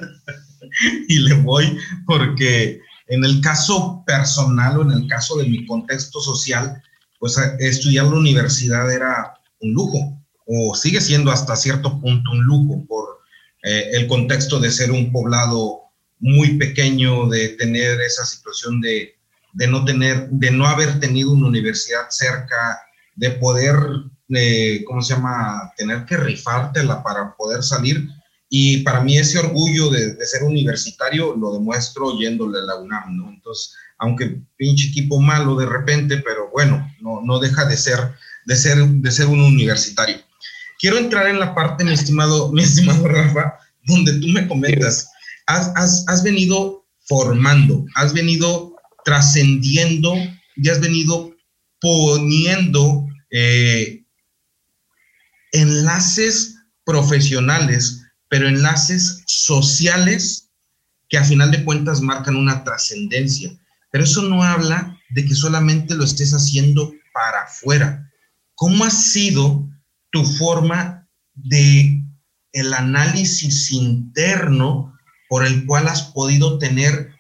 y 1.09 1.19
le 1.19 1.35
voy 1.35 1.79
porque 2.07 2.81
en 3.09 3.25
el 3.25 3.41
caso 3.41 4.05
personal 4.07 4.79
o 4.79 4.83
en 4.83 4.93
el 4.93 5.09
caso 5.09 5.37
de 5.37 5.49
mi 5.49 5.67
contexto 5.67 6.21
social, 6.21 6.83
pues 7.19 7.39
estudiar 7.59 8.07
la 8.07 8.17
universidad 8.17 8.93
era 8.93 9.35
un 9.61 9.73
lujo 9.73 10.23
o 10.47 10.75
sigue 10.75 11.01
siendo 11.01 11.31
hasta 11.31 11.57
cierto 11.57 12.01
punto 12.01 12.31
un 12.31 12.45
lujo 12.45 12.85
por 12.87 13.16
eh, 13.63 13.91
el 13.93 14.07
contexto 14.07 14.61
de 14.61 14.71
ser 14.71 14.91
un 14.91 15.13
poblado 15.13 15.83
muy 16.19 16.57
pequeño, 16.57 17.29
de 17.29 17.51
tener 17.51 18.01
esa 18.01 18.25
situación 18.25 18.81
de, 18.81 19.17
de, 19.53 19.67
no 19.67 19.85
tener, 19.85 20.29
de 20.31 20.51
no 20.51 20.67
haber 20.67 21.01
tenido 21.01 21.33
una 21.33 21.49
universidad 21.49 22.07
cerca, 22.11 22.81
de 23.15 23.31
poder, 23.31 23.77
eh, 24.31 24.85
¿cómo 24.87 25.03
se 25.03 25.15
llama?, 25.15 25.73
tener 25.77 26.05
que 26.05 26.17
rifártela 26.17 27.03
para 27.03 27.35
poder 27.37 27.63
salir. 27.63 28.09
Y 28.49 28.79
para 28.83 29.01
mí 29.01 29.19
ese 29.19 29.39
orgullo 29.39 29.91
de, 29.91 30.15
de, 30.15 30.27
ser 30.27 30.45
universitario 30.45 31.35
lo 31.35 31.53
demuestro 31.53 32.17
yéndole 32.19 32.59
a 32.59 32.63
la 32.63 32.77
UNAM, 32.77 33.17
¿no? 33.17 33.29
Entonces, 33.29 33.75
aunque 33.99 34.41
pinche 34.57 34.89
equipo 34.89 35.21
malo 35.21 35.57
de 35.57 35.67
repente, 35.67 36.19
pero 36.19 36.51
bueno, 36.51 36.89
no, 37.01 37.23
no 37.23 37.39
deja 37.39 37.65
de 37.65 37.77
ser, 37.77 37.99
de 38.45 38.57
ser, 38.57 38.79
de 38.79 39.11
ser 39.11 39.27
un 39.27 39.41
universitario. 39.41 40.19
Quiero 40.87 40.99
entrar 40.99 41.27
en 41.27 41.41
la 41.41 41.53
parte, 41.53 41.83
mi 41.83 41.93
estimado, 41.93 42.53
mi 42.53 42.63
estimado 42.63 43.09
Rafa, 43.09 43.59
donde 43.87 44.21
tú 44.21 44.29
me 44.29 44.47
comentas, 44.47 45.11
has, 45.47 46.23
venido 46.23 46.87
formando, 47.09 47.85
has 47.97 48.13
venido 48.13 48.77
trascendiendo 49.05 50.15
y 50.55 50.69
has 50.69 50.81
venido 50.81 51.35
poniendo 51.81 53.05
eh, 53.33 54.05
enlaces 55.51 56.55
profesionales, 56.85 58.05
pero 58.29 58.47
enlaces 58.47 59.25
sociales 59.27 60.51
que 61.09 61.19
a 61.19 61.25
final 61.25 61.51
de 61.51 61.65
cuentas 61.65 62.01
marcan 62.01 62.37
una 62.37 62.63
trascendencia. 62.63 63.51
Pero 63.91 64.05
eso 64.05 64.23
no 64.23 64.45
habla 64.45 64.97
de 65.11 65.25
que 65.25 65.35
solamente 65.35 65.97
lo 65.97 66.05
estés 66.05 66.33
haciendo 66.33 66.95
para 67.13 67.43
afuera. 67.43 68.09
¿Cómo 68.55 68.85
ha 68.85 68.91
sido 68.91 69.66
tu 70.17 70.25
forma 70.25 71.07
de 71.35 72.03
el 72.53 72.73
análisis 72.73 73.71
interno 73.71 74.97
por 75.29 75.45
el 75.45 75.67
cual 75.67 75.89
has 75.89 76.05
podido 76.05 76.59
tener 76.59 77.11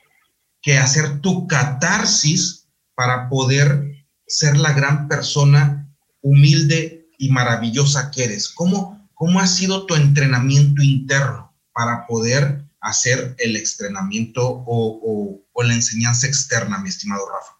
que 0.63 0.79
hacer 0.79 1.21
tu 1.21 1.47
catarsis 1.47 2.71
para 2.95 3.29
poder 3.29 4.07
ser 4.27 4.57
la 4.57 4.73
gran 4.73 5.09
persona 5.09 5.95
humilde 6.23 7.07
y 7.19 7.29
maravillosa 7.29 8.11
que 8.11 8.25
eres. 8.25 8.49
¿Cómo, 8.49 9.11
cómo 9.13 9.41
ha 9.41 9.47
sido 9.47 9.85
tu 9.85 9.95
entrenamiento 9.95 10.81
interno 10.81 11.55
para 11.75 12.07
poder 12.07 12.65
hacer 12.81 13.35
el 13.37 13.57
entrenamiento 13.57 14.65
o, 14.67 15.43
la 15.63 15.75
enseñanza 15.75 16.27
externa, 16.27 16.79
mi 16.79 16.89
estimado 16.89 17.29
Rafa? 17.29 17.53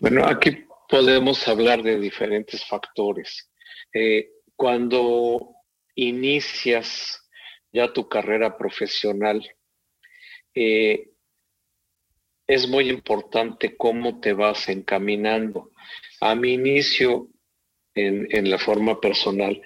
Bueno, 0.00 0.26
aquí 0.26 0.65
podemos 0.88 1.46
hablar 1.48 1.82
de 1.82 1.98
diferentes 1.98 2.64
factores. 2.64 3.50
Eh, 3.92 4.30
cuando 4.54 5.54
inicias 5.94 7.20
ya 7.72 7.92
tu 7.92 8.08
carrera 8.08 8.56
profesional, 8.56 9.46
eh, 10.54 11.10
es 12.46 12.68
muy 12.68 12.88
importante 12.88 13.76
cómo 13.76 14.20
te 14.20 14.32
vas 14.32 14.68
encaminando. 14.68 15.72
A 16.20 16.34
mi 16.34 16.54
inicio, 16.54 17.28
en, 17.94 18.50
la 18.50 18.58
forma 18.58 19.00
personal, 19.00 19.60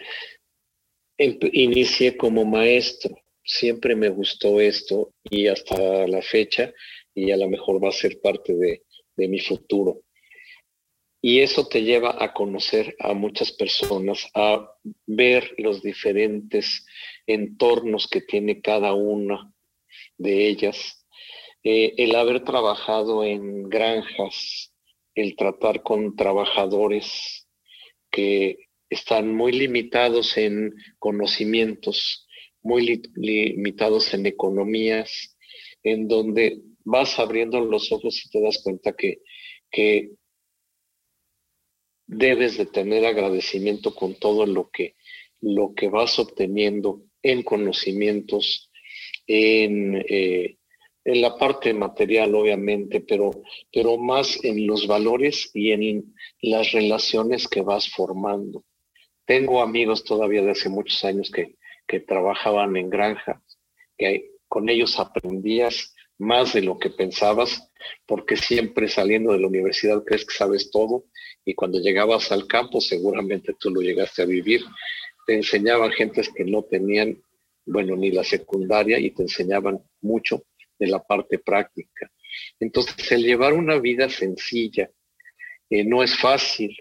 inicié 1.18 2.16
como 2.16 2.44
maestro. 2.44 3.16
Siempre 3.44 3.94
me 3.96 4.08
gustó 4.08 4.60
esto 4.60 5.12
y 5.24 5.46
hasta 5.48 6.06
la 6.06 6.22
fecha, 6.22 6.72
y 7.14 7.30
a 7.32 7.36
lo 7.36 7.48
mejor 7.48 7.82
va 7.84 7.88
a 7.88 7.92
ser 7.92 8.20
parte 8.20 8.54
de 8.54 9.28
mi 9.28 9.40
futuro. 9.40 10.02
Y 11.22 11.40
eso 11.40 11.66
te 11.68 11.82
lleva 11.82 12.16
a 12.22 12.32
conocer 12.32 12.96
a 12.98 13.12
muchas 13.12 13.52
personas, 13.52 14.26
a 14.34 14.70
ver 15.06 15.54
los 15.58 15.82
diferentes 15.82 16.86
entornos 17.26 18.08
que 18.08 18.22
tiene 18.22 18.62
cada 18.62 18.94
una 18.94 19.52
de 20.16 20.48
ellas. 20.48 21.06
Eh, 21.62 21.92
el 21.98 22.14
haber 22.14 22.42
trabajado 22.42 23.22
en 23.22 23.68
granjas, 23.68 24.72
el 25.14 25.36
tratar 25.36 25.82
con 25.82 26.16
trabajadores 26.16 27.46
que 28.10 28.56
están 28.88 29.34
muy 29.34 29.52
limitados 29.52 30.36
en 30.38 30.74
conocimientos, 30.98 32.26
muy 32.62 33.02
limitados 33.14 34.14
en 34.14 34.26
economías, 34.26 35.36
en 35.82 36.08
donde 36.08 36.60
vas 36.84 37.18
abriendo 37.18 37.60
los 37.60 37.92
ojos 37.92 38.24
y 38.24 38.30
te 38.30 38.40
das 38.40 38.62
cuenta 38.62 38.94
que, 38.94 39.18
que 39.70 40.10
debes 42.10 42.58
de 42.58 42.66
tener 42.66 43.06
agradecimiento 43.06 43.94
con 43.94 44.14
todo 44.16 44.44
lo 44.44 44.68
que, 44.70 44.96
lo 45.40 45.74
que 45.74 45.88
vas 45.88 46.18
obteniendo 46.18 47.02
en 47.22 47.44
conocimientos, 47.44 48.70
en, 49.28 50.04
eh, 50.08 50.56
en 51.04 51.20
la 51.22 51.36
parte 51.38 51.72
material, 51.72 52.34
obviamente, 52.34 53.00
pero, 53.00 53.30
pero 53.72 53.96
más 53.96 54.44
en 54.44 54.66
los 54.66 54.88
valores 54.88 55.52
y 55.54 55.70
en 55.70 56.12
las 56.42 56.72
relaciones 56.72 57.46
que 57.46 57.60
vas 57.60 57.88
formando. 57.88 58.64
Tengo 59.24 59.62
amigos 59.62 60.02
todavía 60.02 60.42
de 60.42 60.50
hace 60.50 60.68
muchos 60.68 61.04
años 61.04 61.30
que, 61.30 61.54
que 61.86 62.00
trabajaban 62.00 62.76
en 62.76 62.90
granja, 62.90 63.40
que 63.96 64.32
con 64.48 64.68
ellos 64.68 64.98
aprendías 64.98 65.94
más 66.18 66.54
de 66.54 66.62
lo 66.62 66.76
que 66.76 66.90
pensabas, 66.90 67.70
porque 68.04 68.36
siempre 68.36 68.88
saliendo 68.88 69.32
de 69.32 69.38
la 69.38 69.46
universidad 69.46 70.02
crees 70.04 70.26
que 70.26 70.34
sabes 70.34 70.72
todo 70.72 71.04
y 71.44 71.54
cuando 71.54 71.78
llegabas 71.78 72.30
al 72.32 72.46
campo, 72.46 72.80
seguramente 72.80 73.54
tú 73.58 73.70
lo 73.70 73.80
llegaste 73.80 74.22
a 74.22 74.26
vivir, 74.26 74.62
te 75.26 75.34
enseñaban 75.34 75.90
gentes 75.92 76.28
que 76.34 76.44
no 76.44 76.62
tenían, 76.64 77.22
bueno, 77.66 77.96
ni 77.96 78.10
la 78.10 78.24
secundaria 78.24 78.98
y 78.98 79.10
te 79.10 79.22
enseñaban 79.22 79.82
mucho 80.00 80.44
de 80.78 80.86
la 80.86 81.02
parte 81.02 81.38
práctica. 81.38 82.10
Entonces, 82.58 83.10
el 83.12 83.22
llevar 83.22 83.52
una 83.52 83.78
vida 83.78 84.08
sencilla 84.08 84.90
eh, 85.68 85.84
no 85.84 86.02
es 86.02 86.16
fácil. 86.16 86.76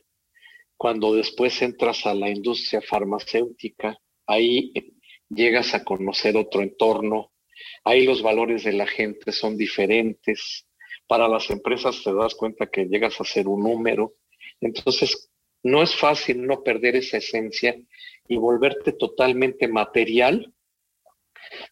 Cuando 0.78 1.14
después 1.14 1.62
entras 1.62 2.06
a 2.06 2.14
la 2.14 2.30
industria 2.30 2.82
farmacéutica, 2.82 3.98
ahí 4.26 4.72
llegas 5.30 5.74
a 5.74 5.84
conocer 5.84 6.38
otro 6.38 6.62
entorno, 6.62 7.32
ahí 7.84 8.06
los 8.06 8.22
valores 8.22 8.64
de 8.64 8.74
la 8.74 8.88
gente 8.88 9.32
son 9.32 9.58
diferentes. 9.58 10.66
Para 11.08 11.28
las 11.28 11.50
empresas 11.50 12.02
te 12.04 12.14
das 12.14 12.36
cuenta 12.36 12.68
que 12.68 12.86
llegas 12.86 13.20
a 13.20 13.26
ser 13.26 13.48
un 13.48 13.64
número, 13.64 14.14
entonces, 14.62 15.30
no 15.64 15.84
es 15.84 15.96
fácil 15.96 16.46
no 16.46 16.64
perder 16.64 16.96
esa 16.96 17.18
esencia 17.18 17.78
y 18.28 18.38
volverte 18.38 18.94
totalmente 18.94 19.68
material 19.68 20.54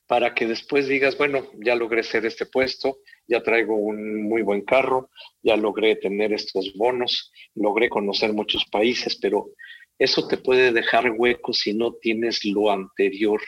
para 0.07 0.33
que 0.33 0.47
después 0.47 0.87
digas, 0.87 1.17
bueno, 1.17 1.49
ya 1.63 1.75
logré 1.75 2.03
ser 2.03 2.25
este 2.25 2.45
puesto, 2.45 2.99
ya 3.27 3.43
traigo 3.43 3.75
un 3.75 4.23
muy 4.23 4.41
buen 4.41 4.61
carro, 4.61 5.09
ya 5.41 5.55
logré 5.55 5.95
tener 5.95 6.33
estos 6.33 6.73
bonos, 6.75 7.31
logré 7.55 7.89
conocer 7.89 8.33
muchos 8.33 8.65
países, 8.65 9.17
pero 9.21 9.51
eso 9.99 10.27
te 10.27 10.37
puede 10.37 10.71
dejar 10.71 11.11
hueco 11.11 11.53
si 11.53 11.73
no 11.73 11.93
tienes 11.93 12.43
lo 12.45 12.71
anterior 12.71 13.41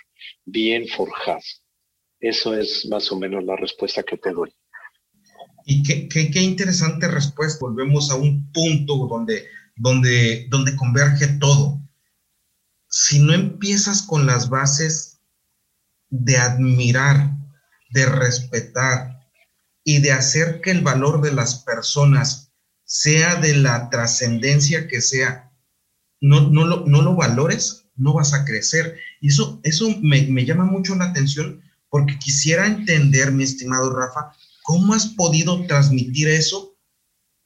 bien 0.45 0.87
forjado. 0.87 1.41
Eso 2.19 2.55
es 2.55 2.85
más 2.87 3.11
o 3.11 3.19
menos 3.19 3.43
la 3.43 3.55
respuesta 3.55 4.03
que 4.03 4.17
te 4.17 4.31
doy. 4.31 4.53
Y 5.65 5.83
qué, 5.83 6.07
qué, 6.07 6.31
qué, 6.31 6.41
interesante 6.41 7.07
respuesta. 7.07 7.59
Volvemos 7.61 8.11
a 8.11 8.15
un 8.15 8.51
punto 8.51 9.07
donde, 9.07 9.45
donde, 9.75 10.47
donde 10.49 10.75
converge 10.75 11.27
todo. 11.39 11.79
Si 12.87 13.19
no 13.19 13.33
empiezas 13.33 14.01
con 14.01 14.25
las 14.25 14.49
bases 14.49 15.19
de 16.09 16.37
admirar, 16.37 17.35
de 17.91 18.05
respetar 18.05 19.27
y 19.83 19.99
de 19.99 20.11
hacer 20.11 20.61
que 20.61 20.71
el 20.71 20.81
valor 20.81 21.21
de 21.21 21.31
las 21.31 21.63
personas 21.63 22.51
sea 22.83 23.35
de 23.35 23.55
la 23.55 23.89
trascendencia 23.89 24.87
que 24.87 25.01
sea, 25.01 25.51
no, 26.21 26.49
no, 26.49 26.65
lo, 26.65 26.85
no 26.87 27.01
lo 27.01 27.15
valores, 27.15 27.85
no 27.95 28.13
vas 28.13 28.33
a 28.33 28.45
crecer. 28.45 28.97
Y 29.21 29.27
eso, 29.27 29.59
eso 29.63 29.89
me, 30.01 30.23
me 30.23 30.45
llama 30.45 30.65
mucho 30.65 30.95
la 30.95 31.05
atención 31.05 31.61
porque 31.89 32.17
quisiera 32.17 32.65
entender, 32.65 33.31
mi 33.31 33.43
estimado 33.43 33.95
Rafa, 33.95 34.31
¿cómo 34.69 34.93
has 34.93 35.07
podido 35.07 35.65
transmitir 35.65 36.27
eso 36.27 36.77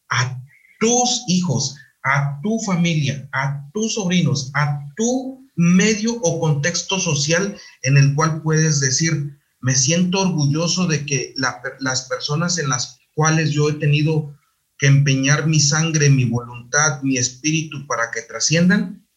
a 0.10 0.44
tus 0.82 1.24
hijos, 1.30 1.74
a 2.04 2.38
tu 2.44 2.60
familia, 2.60 3.30
a 3.32 3.66
tus 3.74 3.94
sobrinos, 3.94 4.52
a 4.56 4.82
tu 4.98 5.48
medio 5.56 6.20
o 6.22 6.42
contexto 6.42 7.00
social 7.00 7.58
en 7.84 7.96
el 7.96 8.14
cual 8.14 8.42
puedes 8.42 8.82
decir, 8.82 9.40
me 9.62 9.74
siento 9.74 10.20
orgulloso 10.20 10.86
de 10.86 11.06
que 11.06 11.34
las 11.38 12.10
personas 12.10 12.58
en 12.58 12.68
las 12.68 13.00
cuales 13.16 13.52
yo 13.52 13.70
he 13.70 13.74
tenido 13.76 14.38
que 14.78 14.88
empeñar 14.88 15.48
mi 15.48 15.62
sangre, 15.62 16.10
mi 16.10 16.26
voluntad, 16.26 17.02
mi 17.04 17.18
espíritu 17.18 17.88
para 17.88 18.12
que 18.12 18.24
trasciendan? 18.24 19.08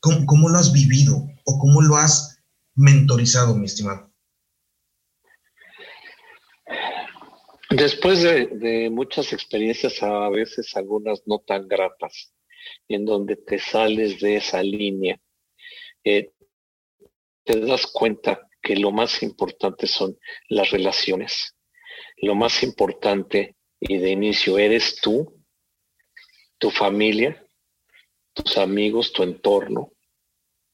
¿Cómo, 0.00 0.24
cómo 0.24 0.48
lo 0.48 0.56
has 0.56 0.72
vivido 0.72 1.28
o 1.44 1.58
cómo 1.58 1.82
lo 1.82 1.98
has 1.98 2.38
mentorizado, 2.74 3.54
mi 3.54 3.66
estimado? 3.66 4.13
Después 7.76 8.22
de, 8.22 8.88
muchas 8.88 9.32
experiencias, 9.32 10.00
a 10.00 10.28
veces 10.28 10.76
algunas 10.76 11.26
no 11.26 11.40
tan 11.40 11.66
gratas, 11.66 12.32
en 12.86 13.04
donde 13.04 13.34
te 13.34 13.58
sales 13.58 14.20
de 14.20 14.36
esa 14.36 14.62
línea, 14.62 15.20
eh, 16.04 16.30
te 17.42 17.60
das 17.60 17.88
cuenta 17.88 18.48
que 18.62 18.76
lo 18.76 18.92
más 18.92 19.24
importante 19.24 19.88
son 19.88 20.16
las 20.48 20.70
relaciones. 20.70 21.56
Lo 22.18 22.36
más 22.36 22.62
importante 22.62 23.56
y 23.80 23.98
de 23.98 24.10
inicio 24.12 24.56
eres 24.56 25.00
tú, 25.00 25.44
tu 26.58 26.70
familia, 26.70 27.44
tus 28.34 28.56
amigos, 28.56 29.12
tu 29.12 29.24
entorno 29.24 29.90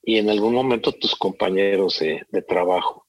y 0.03 0.19
en 0.19 0.29
algún 0.29 0.53
momento 0.53 0.93
tus 0.93 1.17
compañeros 1.17 2.01
de, 2.01 2.43
trabajo. 2.43 3.07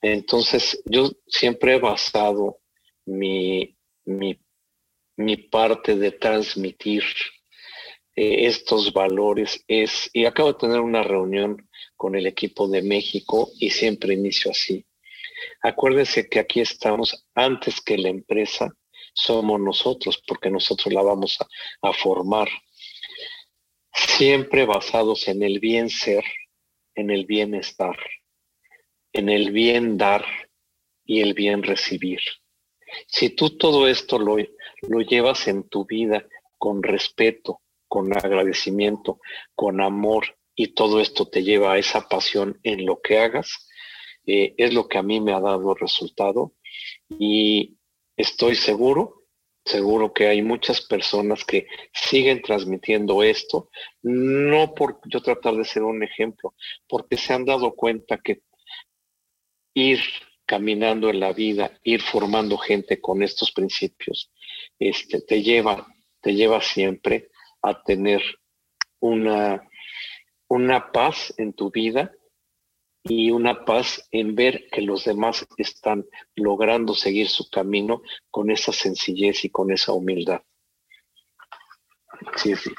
Entonces, 0.00 0.82
yo 0.86 1.10
siempre 1.26 1.74
he 1.74 1.78
basado 1.78 2.63
mi, 3.06 3.76
mi, 4.04 5.36
parte 5.50 5.96
de 5.96 6.12
transmitir 6.12 7.04
eh, 8.16 8.46
estos 8.46 8.92
valores 8.92 9.64
es, 9.68 10.10
y 10.12 10.24
acabo 10.24 10.52
de 10.52 10.58
tener 10.58 10.80
una 10.80 11.02
reunión 11.02 11.68
con 11.96 12.14
el 12.14 12.26
equipo 12.26 12.68
de 12.68 12.82
México 12.82 13.50
y 13.58 13.70
siempre 13.70 14.14
inicio 14.14 14.50
así. 14.50 14.84
Acuérdense 15.62 16.28
que 16.28 16.38
aquí 16.38 16.60
estamos 16.60 17.26
antes 17.34 17.80
que 17.80 17.98
la 17.98 18.08
empresa, 18.08 18.70
somos 19.14 19.60
nosotros, 19.60 20.22
porque 20.26 20.50
nosotros 20.50 20.92
la 20.92 21.02
vamos 21.02 21.38
a, 21.40 21.88
a 21.88 21.92
formar. 21.92 22.48
Siempre 23.92 24.66
basados 24.66 25.28
en 25.28 25.42
el 25.42 25.60
bien 25.60 25.88
ser, 25.88 26.24
en 26.96 27.10
el 27.10 27.24
bienestar, 27.24 27.96
en 29.12 29.28
el 29.28 29.52
bien 29.52 29.96
dar 29.96 30.24
y 31.04 31.20
el 31.20 31.34
bien 31.34 31.62
recibir. 31.62 32.20
Si 33.06 33.30
tú 33.30 33.56
todo 33.56 33.88
esto 33.88 34.18
lo, 34.18 34.36
lo 34.36 35.00
llevas 35.00 35.48
en 35.48 35.68
tu 35.68 35.84
vida 35.84 36.26
con 36.58 36.82
respeto, 36.82 37.60
con 37.88 38.16
agradecimiento, 38.16 39.20
con 39.54 39.80
amor, 39.80 40.36
y 40.56 40.68
todo 40.68 41.00
esto 41.00 41.26
te 41.26 41.42
lleva 41.42 41.72
a 41.72 41.78
esa 41.78 42.08
pasión 42.08 42.60
en 42.62 42.86
lo 42.86 43.00
que 43.00 43.18
hagas, 43.18 43.68
eh, 44.26 44.54
es 44.56 44.72
lo 44.72 44.88
que 44.88 44.98
a 44.98 45.02
mí 45.02 45.20
me 45.20 45.32
ha 45.32 45.40
dado 45.40 45.74
resultado. 45.74 46.54
Y 47.18 47.76
estoy 48.16 48.54
seguro, 48.54 49.24
seguro 49.64 50.12
que 50.12 50.28
hay 50.28 50.42
muchas 50.42 50.80
personas 50.82 51.44
que 51.44 51.66
siguen 51.92 52.42
transmitiendo 52.42 53.22
esto, 53.22 53.70
no 54.02 54.74
por 54.74 55.00
yo 55.06 55.20
tratar 55.20 55.56
de 55.56 55.64
ser 55.64 55.82
un 55.82 56.02
ejemplo, 56.02 56.54
porque 56.88 57.16
se 57.16 57.32
han 57.32 57.44
dado 57.44 57.74
cuenta 57.74 58.18
que 58.18 58.42
ir 59.74 60.00
caminando 60.46 61.10
en 61.10 61.20
la 61.20 61.32
vida, 61.32 61.78
ir 61.82 62.02
formando 62.02 62.58
gente 62.58 63.00
con 63.00 63.22
estos 63.22 63.52
principios, 63.52 64.30
este, 64.78 65.20
te 65.20 65.42
lleva, 65.42 65.86
te 66.20 66.34
lleva 66.34 66.60
siempre 66.60 67.30
a 67.62 67.82
tener 67.82 68.22
una, 69.00 69.66
una 70.48 70.92
paz 70.92 71.32
en 71.38 71.52
tu 71.52 71.70
vida 71.70 72.12
y 73.02 73.30
una 73.30 73.64
paz 73.64 74.06
en 74.10 74.34
ver 74.34 74.66
que 74.72 74.80
los 74.80 75.04
demás 75.04 75.46
están 75.58 76.04
logrando 76.36 76.94
seguir 76.94 77.28
su 77.28 77.48
camino 77.50 78.02
con 78.30 78.50
esa 78.50 78.72
sencillez 78.72 79.44
y 79.44 79.50
con 79.50 79.72
esa 79.72 79.92
humildad. 79.92 80.40
Sí, 82.36 82.54
sí. 82.56 82.70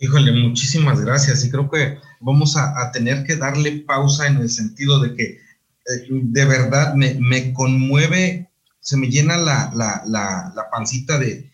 Híjole, 0.00 0.32
muchísimas 0.32 1.04
gracias. 1.04 1.44
Y 1.44 1.50
creo 1.50 1.68
que 1.70 1.98
vamos 2.20 2.56
a 2.56 2.90
tener 2.92 3.24
que 3.24 3.36
darle 3.36 3.84
pausa 3.86 4.26
en 4.26 4.36
el 4.38 4.48
sentido 4.48 5.00
de 5.00 5.14
que 5.14 5.47
de 5.88 6.44
verdad 6.44 6.94
me, 6.94 7.52
conmueve, 7.54 8.50
se 8.80 8.96
me 8.96 9.08
llena 9.08 9.36
la, 9.36 10.68
pancita 10.70 11.18
de, 11.18 11.50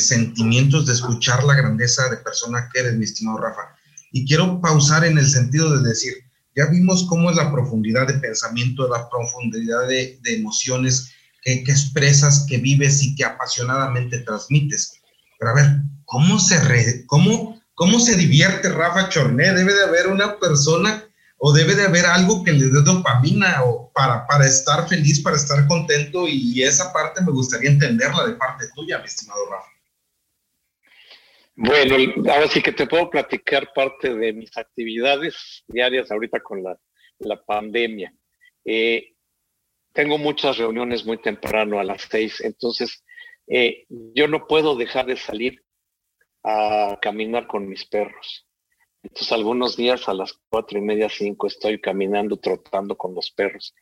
sentimientos 0.00 0.86
de 0.86 0.94
escuchar 0.94 1.44
la 1.44 1.54
grandeza 1.54 2.08
de 2.08 2.16
persona 2.18 2.68
que 2.72 2.80
eres, 2.80 2.94
mi 2.94 3.04
estimado 3.04 3.38
Rafa. 3.38 3.76
Y 4.10 4.26
quiero 4.26 4.60
pausar 4.60 5.04
en 5.04 5.16
el 5.16 5.28
sentido 5.28 5.76
de 5.78 5.88
decir, 5.88 6.14
ya 6.54 6.66
vimos 6.66 7.06
cómo 7.08 7.30
es 7.30 7.36
la 7.36 7.50
profundidad 7.50 8.06
de 8.06 8.14
pensamiento, 8.14 8.88
la 8.88 9.08
profundidad 9.08 9.88
de, 9.88 10.18
emociones 10.24 11.12
que, 11.42 11.62
expresas, 11.66 12.44
que 12.48 12.58
vives 12.58 13.02
y 13.02 13.14
que 13.14 13.24
apasionadamente 13.24 14.18
transmites. 14.18 14.92
Pero 15.38 15.52
a 15.52 15.54
ver, 15.54 15.66
¿cómo 16.04 16.38
se, 16.38 17.06
cómo, 17.06 17.60
cómo 17.74 18.00
se 18.00 18.16
divierte 18.16 18.68
Rafa 18.68 19.08
Chorné? 19.08 19.54
Debe 19.54 19.72
de 19.72 19.84
haber 19.84 20.08
una 20.08 20.38
persona 20.38 21.04
o 21.44 21.52
debe 21.52 21.74
de 21.74 21.86
haber 21.86 22.06
algo 22.06 22.44
que 22.44 22.52
le 22.52 22.66
dé 22.66 22.82
dopamina 22.84 23.64
o 23.64 23.90
para, 23.92 24.24
para 24.28 24.46
estar 24.46 24.88
feliz, 24.88 25.20
para 25.20 25.34
estar 25.34 25.66
contento 25.66 26.28
y 26.28 26.62
esa 26.62 26.92
parte 26.92 27.20
me 27.20 27.32
gustaría 27.32 27.68
entenderla 27.68 28.28
de 28.28 28.34
parte 28.34 28.66
tuya, 28.76 29.00
mi 29.00 29.06
estimado 29.06 29.40
Rafa. 29.50 29.68
Bueno, 31.56 31.96
ahora 32.32 32.46
sí 32.46 32.62
que 32.62 32.70
te 32.70 32.86
puedo 32.86 33.10
platicar 33.10 33.72
parte 33.74 34.14
de 34.14 34.32
mis 34.32 34.56
actividades 34.56 35.64
diarias 35.66 36.12
ahorita 36.12 36.38
con 36.38 36.62
la, 36.62 36.78
pandemia. 37.44 38.14
Eh, 38.64 39.14
tengo 39.92 40.18
muchas 40.18 40.58
reuniones 40.58 41.04
muy 41.04 41.18
temprano 41.18 41.80
a 41.80 41.84
las 41.84 42.02
seis, 42.08 42.40
entonces 42.40 43.02
eh, 43.48 43.84
yo 43.88 44.28
no 44.28 44.46
puedo 44.46 44.76
dejar 44.76 45.06
de 45.06 45.16
salir 45.16 45.60
a 46.44 47.00
caminar 47.02 47.48
con 47.48 47.68
mis 47.68 47.84
perros. 47.84 48.46
Entonces 49.02 49.32
algunos 49.32 49.76
días 49.76 50.08
a 50.08 50.14
las 50.14 50.34
cuatro 50.48 50.78
y 50.78 50.82
media, 50.82 51.08
cinco 51.08 51.46
estoy 51.46 51.80
caminando, 51.80 52.36
trotando 52.36 52.96
con 52.96 53.14
los 53.14 53.30
perros. 53.30 53.74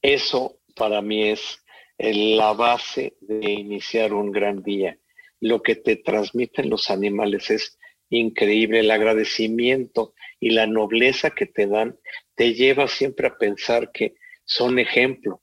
Eso 0.00 0.60
para 0.74 1.02
mí 1.02 1.30
es 1.30 1.62
la 1.98 2.52
base 2.52 3.16
de 3.20 3.50
iniciar 3.50 4.12
un 4.12 4.32
gran 4.32 4.62
día. 4.62 4.98
Lo 5.40 5.62
que 5.62 5.76
te 5.76 5.96
transmiten 5.96 6.70
los 6.70 6.90
animales 6.90 7.50
es 7.50 7.78
increíble. 8.10 8.80
El 8.80 8.90
agradecimiento 8.90 10.14
y 10.40 10.50
la 10.50 10.66
nobleza 10.66 11.30
que 11.30 11.46
te 11.46 11.66
dan 11.66 11.98
te 12.34 12.54
lleva 12.54 12.88
siempre 12.88 13.26
a 13.26 13.36
pensar 13.36 13.92
que 13.92 14.14
son 14.44 14.78
ejemplo. 14.78 15.42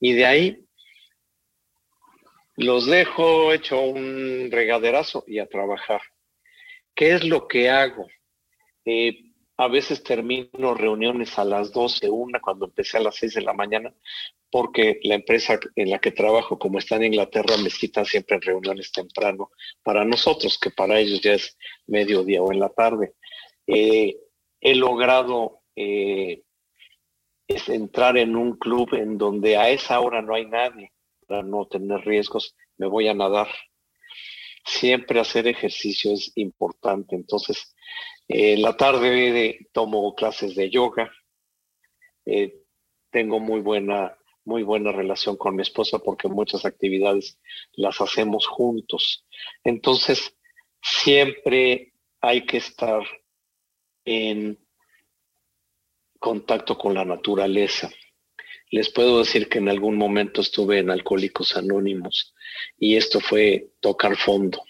Y 0.00 0.12
de 0.14 0.26
ahí 0.26 0.66
los 2.56 2.86
dejo 2.86 3.52
hecho 3.52 3.80
un 3.80 4.48
regaderazo 4.50 5.24
y 5.26 5.38
a 5.38 5.46
trabajar. 5.46 6.02
¿Qué 6.94 7.14
es 7.14 7.24
lo 7.24 7.48
que 7.48 7.70
hago? 7.70 8.06
Eh, 8.84 9.32
a 9.56 9.68
veces 9.68 10.02
termino 10.02 10.74
reuniones 10.74 11.38
a 11.38 11.44
las 11.44 11.72
12, 11.72 12.10
una, 12.10 12.40
cuando 12.40 12.66
empecé 12.66 12.98
a 12.98 13.02
las 13.02 13.16
6 13.16 13.34
de 13.34 13.42
la 13.42 13.52
mañana, 13.52 13.94
porque 14.50 15.00
la 15.04 15.14
empresa 15.14 15.58
en 15.76 15.90
la 15.90 15.98
que 15.98 16.10
trabajo, 16.10 16.58
como 16.58 16.78
está 16.78 16.96
en 16.96 17.04
Inglaterra, 17.04 17.56
me 17.62 17.70
citan 17.70 18.04
siempre 18.04 18.36
en 18.36 18.42
reuniones 18.42 18.92
temprano 18.92 19.50
para 19.82 20.04
nosotros, 20.04 20.58
que 20.58 20.70
para 20.70 20.98
ellos 20.98 21.20
ya 21.20 21.34
es 21.34 21.56
mediodía 21.86 22.42
o 22.42 22.52
en 22.52 22.60
la 22.60 22.68
tarde. 22.70 23.14
Eh, 23.66 24.16
he 24.60 24.74
logrado 24.74 25.60
eh, 25.76 26.42
entrar 27.48 28.16
en 28.18 28.36
un 28.36 28.58
club 28.58 28.94
en 28.94 29.16
donde 29.16 29.56
a 29.56 29.70
esa 29.70 30.00
hora 30.00 30.22
no 30.22 30.34
hay 30.34 30.46
nadie, 30.46 30.92
para 31.26 31.42
no 31.42 31.66
tener 31.66 32.00
riesgos, 32.00 32.54
me 32.76 32.86
voy 32.86 33.08
a 33.08 33.14
nadar 33.14 33.48
siempre 34.64 35.20
hacer 35.20 35.46
ejercicio 35.46 36.12
es 36.12 36.32
importante. 36.36 37.16
Entonces, 37.16 37.74
en 38.28 38.62
la 38.62 38.76
tarde 38.76 39.68
tomo 39.72 40.14
clases 40.14 40.54
de 40.54 40.70
yoga. 40.70 41.12
Eh, 42.24 42.62
tengo 43.10 43.40
muy 43.40 43.60
buena 43.60 44.16
muy 44.44 44.62
buena 44.62 44.92
relación 44.92 45.36
con 45.36 45.54
mi 45.56 45.62
esposa 45.62 45.98
porque 45.98 46.28
muchas 46.28 46.64
actividades 46.64 47.38
las 47.74 48.00
hacemos 48.00 48.46
juntos. 48.46 49.24
Entonces, 49.62 50.36
siempre 50.80 51.92
hay 52.20 52.44
que 52.44 52.56
estar 52.58 53.02
en 54.04 54.58
contacto 56.18 56.76
con 56.76 56.94
la 56.94 57.04
naturaleza. 57.04 57.90
Les 58.72 58.90
puedo 58.90 59.18
decir 59.18 59.50
que 59.50 59.58
en 59.58 59.68
algún 59.68 59.98
momento 59.98 60.40
estuve 60.40 60.78
en 60.78 60.90
Alcohólicos 60.90 61.58
Anónimos 61.58 62.34
y 62.78 62.96
esto 62.96 63.20
fue 63.20 63.68
tocar 63.80 64.16
fondo. 64.16 64.64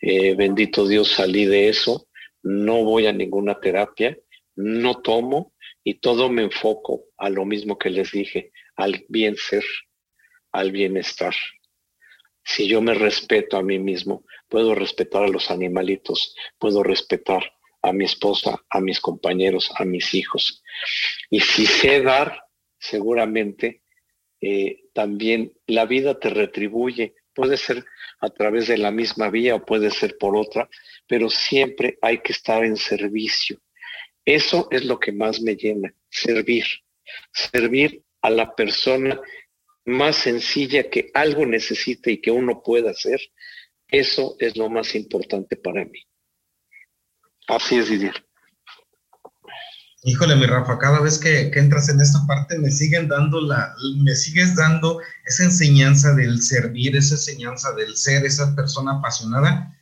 Eh, 0.00 0.36
bendito 0.36 0.86
Dios, 0.86 1.08
salí 1.08 1.44
de 1.44 1.68
eso, 1.68 2.06
no 2.44 2.84
voy 2.84 3.08
a 3.08 3.12
ninguna 3.12 3.58
terapia, 3.58 4.16
no 4.54 5.02
tomo 5.02 5.52
y 5.82 5.94
todo 5.94 6.30
me 6.30 6.42
enfoco 6.42 7.06
a 7.16 7.28
lo 7.28 7.44
mismo 7.44 7.76
que 7.76 7.90
les 7.90 8.12
dije, 8.12 8.52
al 8.76 9.04
bien 9.08 9.34
ser, 9.34 9.64
al 10.52 10.70
bienestar. 10.70 11.34
Si 12.44 12.68
yo 12.68 12.80
me 12.80 12.94
respeto 12.94 13.56
a 13.56 13.64
mí 13.64 13.80
mismo, 13.80 14.24
puedo 14.48 14.76
respetar 14.76 15.24
a 15.24 15.28
los 15.28 15.50
animalitos, 15.50 16.36
puedo 16.56 16.84
respetar 16.84 17.52
a 17.82 17.92
mi 17.92 18.04
esposa, 18.04 18.64
a 18.70 18.80
mis 18.80 19.00
compañeros, 19.00 19.72
a 19.76 19.84
mis 19.84 20.14
hijos. 20.14 20.62
Y 21.30 21.40
si 21.40 21.66
sé 21.66 22.00
dar, 22.00 22.47
seguramente 22.78 23.82
eh, 24.40 24.84
también 24.92 25.52
la 25.66 25.86
vida 25.86 26.18
te 26.18 26.30
retribuye. 26.30 27.14
Puede 27.34 27.56
ser 27.56 27.84
a 28.20 28.30
través 28.30 28.68
de 28.68 28.78
la 28.78 28.90
misma 28.90 29.30
vía 29.30 29.54
o 29.54 29.64
puede 29.64 29.90
ser 29.90 30.16
por 30.18 30.36
otra, 30.36 30.68
pero 31.06 31.30
siempre 31.30 31.98
hay 32.02 32.18
que 32.18 32.32
estar 32.32 32.64
en 32.64 32.76
servicio. 32.76 33.60
Eso 34.24 34.68
es 34.70 34.84
lo 34.84 34.98
que 34.98 35.12
más 35.12 35.40
me 35.40 35.56
llena, 35.56 35.94
servir. 36.08 36.64
Servir 37.32 38.02
a 38.20 38.30
la 38.30 38.54
persona 38.54 39.20
más 39.86 40.16
sencilla 40.16 40.90
que 40.90 41.10
algo 41.14 41.46
necesite 41.46 42.12
y 42.12 42.20
que 42.20 42.30
uno 42.30 42.62
pueda 42.62 42.90
hacer. 42.90 43.20
Eso 43.88 44.36
es 44.38 44.56
lo 44.56 44.68
más 44.68 44.94
importante 44.94 45.56
para 45.56 45.84
mí. 45.84 46.02
Así 47.46 47.78
es, 47.78 47.88
Didier. 47.88 48.27
Híjole, 50.04 50.36
mi 50.36 50.46
Rafa, 50.46 50.78
cada 50.78 51.00
vez 51.00 51.18
que, 51.18 51.50
entras 51.54 51.88
en 51.88 52.00
esta 52.00 52.24
parte 52.26 52.56
me 52.58 52.70
siguen 52.70 53.08
dando 53.08 53.40
la, 53.40 53.74
me 53.96 54.14
sigues 54.14 54.54
dando 54.54 55.00
esa 55.26 55.44
enseñanza 55.44 56.14
del 56.14 56.40
servir, 56.40 56.96
esa 56.96 57.16
enseñanza 57.16 57.72
del 57.72 57.96
ser, 57.96 58.24
esa 58.24 58.54
persona 58.54 58.98
apasionada. 58.98 59.76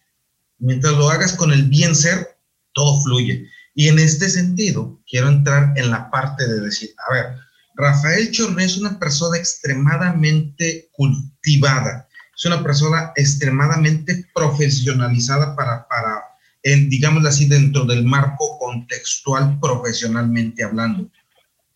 Mientras 0.59 0.94
lo 0.94 1.11
hagas 1.11 1.35
con 1.35 1.52
el 1.52 1.64
bien 1.64 1.94
ser, 1.94 2.38
todo 2.72 3.02
fluye. 3.02 3.46
Y 3.74 3.88
en 3.88 3.98
este 3.98 4.31
sentido, 4.31 4.98
quiero 5.07 5.29
entrar 5.29 5.74
en 5.76 5.90
la 5.90 6.11
parte 6.11 6.48
de 6.48 6.61
decir, 6.61 6.90
a 7.07 7.12
ver, 7.12 7.37
Rafael 7.74 8.31
Chorné 8.31 8.64
es 8.64 8.79
una 8.79 8.98
persona 8.98 9.37
extremadamente 9.37 10.88
cultivada, 10.92 12.09
es 12.35 12.44
una 12.46 12.62
persona 12.62 13.12
extremadamente 13.16 14.24
profesionalizada 14.35 15.55
para, 15.55 15.87
para 15.88 16.22
digámoslo 16.74 17.29
así, 17.29 17.46
dentro 17.46 17.85
del 17.85 18.05
marco 18.05 18.59
contextual 18.59 19.59
profesionalmente 19.61 20.64
hablando. 20.64 21.09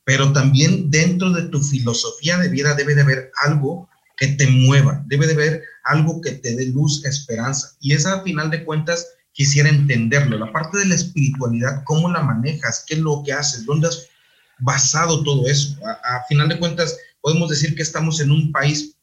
Pero 0.04 0.32
también 0.32 0.90
dentro 0.90 1.30
de 1.30 1.42
tu 1.44 1.62
filosofía 1.62 2.38
de 2.38 2.48
vida 2.48 2.74
debe 2.74 2.94
de 2.94 3.02
haber 3.02 3.30
algo 3.44 3.88
que 4.16 4.28
te 4.28 4.46
mueva, 4.48 5.02
debe 5.06 5.26
de 5.26 5.34
haber 5.34 5.62
algo 5.84 6.20
que 6.20 6.32
te 6.32 6.56
dé 6.56 6.66
luz, 6.66 7.04
esperanza. 7.04 7.76
Y 7.80 7.92
esa, 7.92 8.14
a 8.14 8.22
final 8.22 8.50
de 8.50 8.64
cuentas, 8.64 9.06
quisiera 9.32 9.68
entenderlo. 9.68 10.38
La 10.38 10.52
parte 10.52 10.78
de 10.78 10.86
la 10.86 10.96
espiritualidad, 10.96 11.82
¿cómo 11.84 12.10
la 12.10 12.22
manejas? 12.22 12.84
¿Qué 12.86 12.94
es 12.94 13.00
lo 13.00 13.22
que 13.24 13.32
haces? 13.32 13.64
¿Dónde 13.64 13.88
has 13.88 14.08
basado 14.58 15.22
todo 15.22 15.46
eso? 15.46 15.76
A, 15.86 16.16
a 16.16 16.24
final 16.26 16.48
de 16.48 16.58
cuentas, 16.58 16.96
podemos 17.20 17.48
decir 17.48 17.76
que 17.76 17.82
estamos 17.82 18.20
en 18.20 18.30
un 18.30 18.50
país 18.50 18.96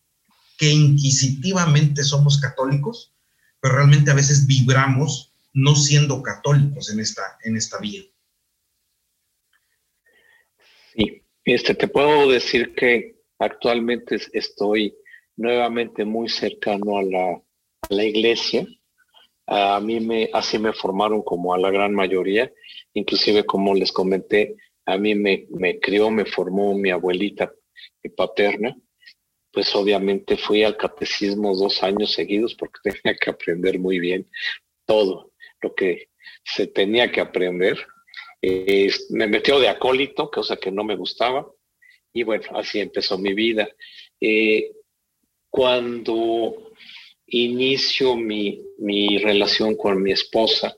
que 0.57 0.69
inquisitivamente 0.69 2.03
somos 2.03 2.39
católicos, 2.39 3.13
pero 3.61 3.75
realmente 3.75 4.11
a 4.11 4.15
veces 4.15 4.45
vibramos 4.45 5.31
no 5.57 5.75
siendo 5.75 6.21
católicos 6.21 6.91
en 6.91 6.99
esta, 6.99 7.23
en 7.43 7.57
esta 7.57 7.79
vía. 7.79 8.03
Sí, 10.93 11.23
este, 11.45 11.73
te 11.73 11.87
puedo 11.87 12.29
decir 12.29 12.75
que 12.75 13.15
actualmente 13.39 14.17
estoy 14.33 14.95
nuevamente 15.35 16.05
muy 16.05 16.29
cercano 16.29 16.99
a 16.99 17.03
la, 17.03 17.41
la 17.89 18.03
iglesia. 18.03 18.67
A 19.47 19.79
mí 19.79 19.99
me, 19.99 20.29
así 20.31 20.59
me 20.59 20.73
formaron 20.73 21.23
como 21.23 21.55
a 21.55 21.57
la 21.57 21.71
gran 21.71 21.91
mayoría, 21.91 22.51
inclusive 22.93 23.43
como 23.43 23.73
les 23.73 23.91
comenté, 23.91 24.57
a 24.85 24.99
mí 24.99 25.15
me, 25.15 25.47
me 25.49 25.79
crió, 25.79 26.11
me 26.11 26.25
formó 26.25 26.77
mi 26.77 26.91
abuelita 26.91 27.51
paterna, 28.15 28.77
pues 29.51 29.75
obviamente 29.75 30.37
fui 30.37 30.63
al 30.63 30.77
catecismo 30.77 31.55
dos 31.55 31.81
años 31.81 32.11
seguidos 32.11 32.53
porque 32.53 32.79
tenía 33.01 33.17
que 33.17 33.31
aprender 33.31 33.79
muy 33.79 33.99
bien 33.99 34.29
todo 34.85 35.31
lo 35.61 35.73
que 35.73 36.09
se 36.43 36.67
tenía 36.67 37.11
que 37.11 37.21
aprender. 37.21 37.77
me 39.09 39.27
metió 39.27 39.59
de 39.59 39.69
acólito, 39.69 40.29
cosa 40.29 40.57
que 40.57 40.71
no 40.71 40.83
me 40.83 40.95
gustaba, 40.95 41.47
y 42.13 42.23
bueno, 42.23 42.45
así 42.55 42.79
empezó 42.79 43.17
mi 43.17 43.33
vida. 43.33 43.67
Eh, 44.19 44.71
cuando 45.49 46.71
inicio 47.27 48.15
mi, 48.15 48.59
relación 49.19 49.75
con 49.75 50.01
mi 50.01 50.11
esposa, 50.11 50.77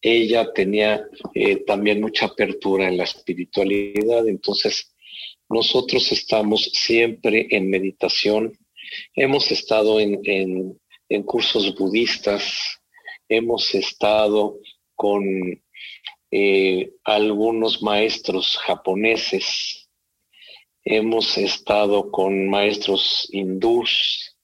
ella 0.00 0.52
tenía 0.52 1.06
eh, 1.34 1.64
también 1.64 2.00
mucha 2.00 2.26
apertura 2.26 2.88
en 2.88 2.96
la 2.96 3.04
espiritualidad, 3.04 4.28
entonces 4.28 4.94
nosotros 5.48 6.10
estamos 6.12 6.64
siempre 6.72 7.46
en 7.50 7.70
meditación, 7.70 8.52
hemos 9.14 9.50
estado 9.50 10.00
en, 10.00 10.20
en 11.08 11.22
cursos 11.22 11.74
budistas, 11.76 12.80
hemos 13.28 13.74
estado 13.74 14.58
con 14.94 15.24
eh, 16.30 16.92
algunos 17.04 17.82
maestros 17.82 18.56
japoneses, 18.56 19.88
hemos 20.84 21.36
estado 21.38 22.10
con 22.10 22.48
maestros 22.48 23.28
hindús, 23.32 24.36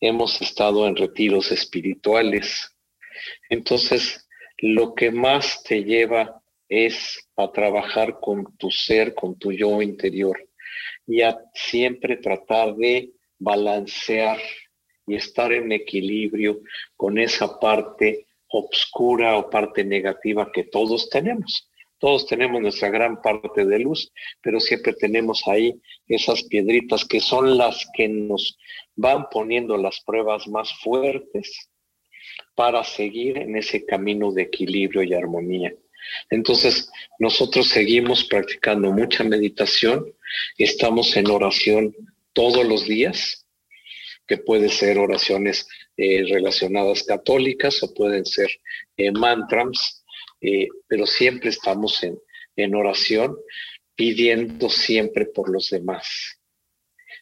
hemos 0.00 0.40
estado 0.40 0.86
en 0.86 0.96
retiros 0.96 1.50
espirituales. 1.52 2.70
Entonces, 3.48 4.28
lo 4.58 4.94
que 4.94 5.10
más 5.10 5.62
te 5.62 5.84
lleva 5.84 6.42
es 6.68 7.28
a 7.36 7.50
trabajar 7.52 8.18
con 8.20 8.56
tu 8.56 8.70
ser, 8.70 9.14
con 9.14 9.38
tu 9.38 9.52
yo 9.52 9.82
interior 9.82 10.38
y 11.06 11.22
a 11.22 11.38
siempre 11.54 12.16
tratar 12.16 12.74
de 12.76 13.12
balancear 13.38 14.38
y 15.06 15.16
estar 15.16 15.52
en 15.52 15.72
equilibrio 15.72 16.60
con 16.96 17.18
esa 17.18 17.58
parte 17.58 18.26
obscura 18.48 19.36
o 19.36 19.50
parte 19.50 19.84
negativa 19.84 20.50
que 20.52 20.64
todos 20.64 21.08
tenemos. 21.10 21.68
Todos 21.98 22.26
tenemos 22.26 22.60
nuestra 22.60 22.90
gran 22.90 23.22
parte 23.22 23.64
de 23.64 23.78
luz, 23.78 24.12
pero 24.42 24.60
siempre 24.60 24.92
tenemos 24.92 25.42
ahí 25.46 25.80
esas 26.06 26.42
piedritas 26.44 27.04
que 27.04 27.20
son 27.20 27.56
las 27.56 27.86
que 27.94 28.08
nos 28.08 28.58
van 28.94 29.28
poniendo 29.30 29.76
las 29.76 30.00
pruebas 30.00 30.46
más 30.46 30.72
fuertes 30.80 31.70
para 32.54 32.84
seguir 32.84 33.38
en 33.38 33.56
ese 33.56 33.84
camino 33.86 34.32
de 34.32 34.42
equilibrio 34.42 35.02
y 35.02 35.14
armonía. 35.14 35.74
Entonces, 36.30 36.90
nosotros 37.18 37.68
seguimos 37.68 38.24
practicando 38.24 38.92
mucha 38.92 39.24
meditación, 39.24 40.04
estamos 40.58 41.16
en 41.16 41.30
oración 41.30 41.94
todos 42.32 42.66
los 42.66 42.86
días, 42.86 43.43
que 44.26 44.38
puede 44.38 44.68
ser 44.68 44.98
oraciones 44.98 45.66
eh, 45.96 46.24
relacionadas 46.28 47.02
católicas 47.02 47.82
o 47.82 47.92
pueden 47.92 48.24
ser 48.24 48.50
eh, 48.96 49.12
mantras, 49.12 50.04
eh, 50.40 50.68
pero 50.88 51.06
siempre 51.06 51.50
estamos 51.50 52.02
en, 52.02 52.18
en 52.56 52.74
oración 52.74 53.36
pidiendo 53.94 54.68
siempre 54.68 55.26
por 55.26 55.50
los 55.50 55.70
demás. 55.70 56.40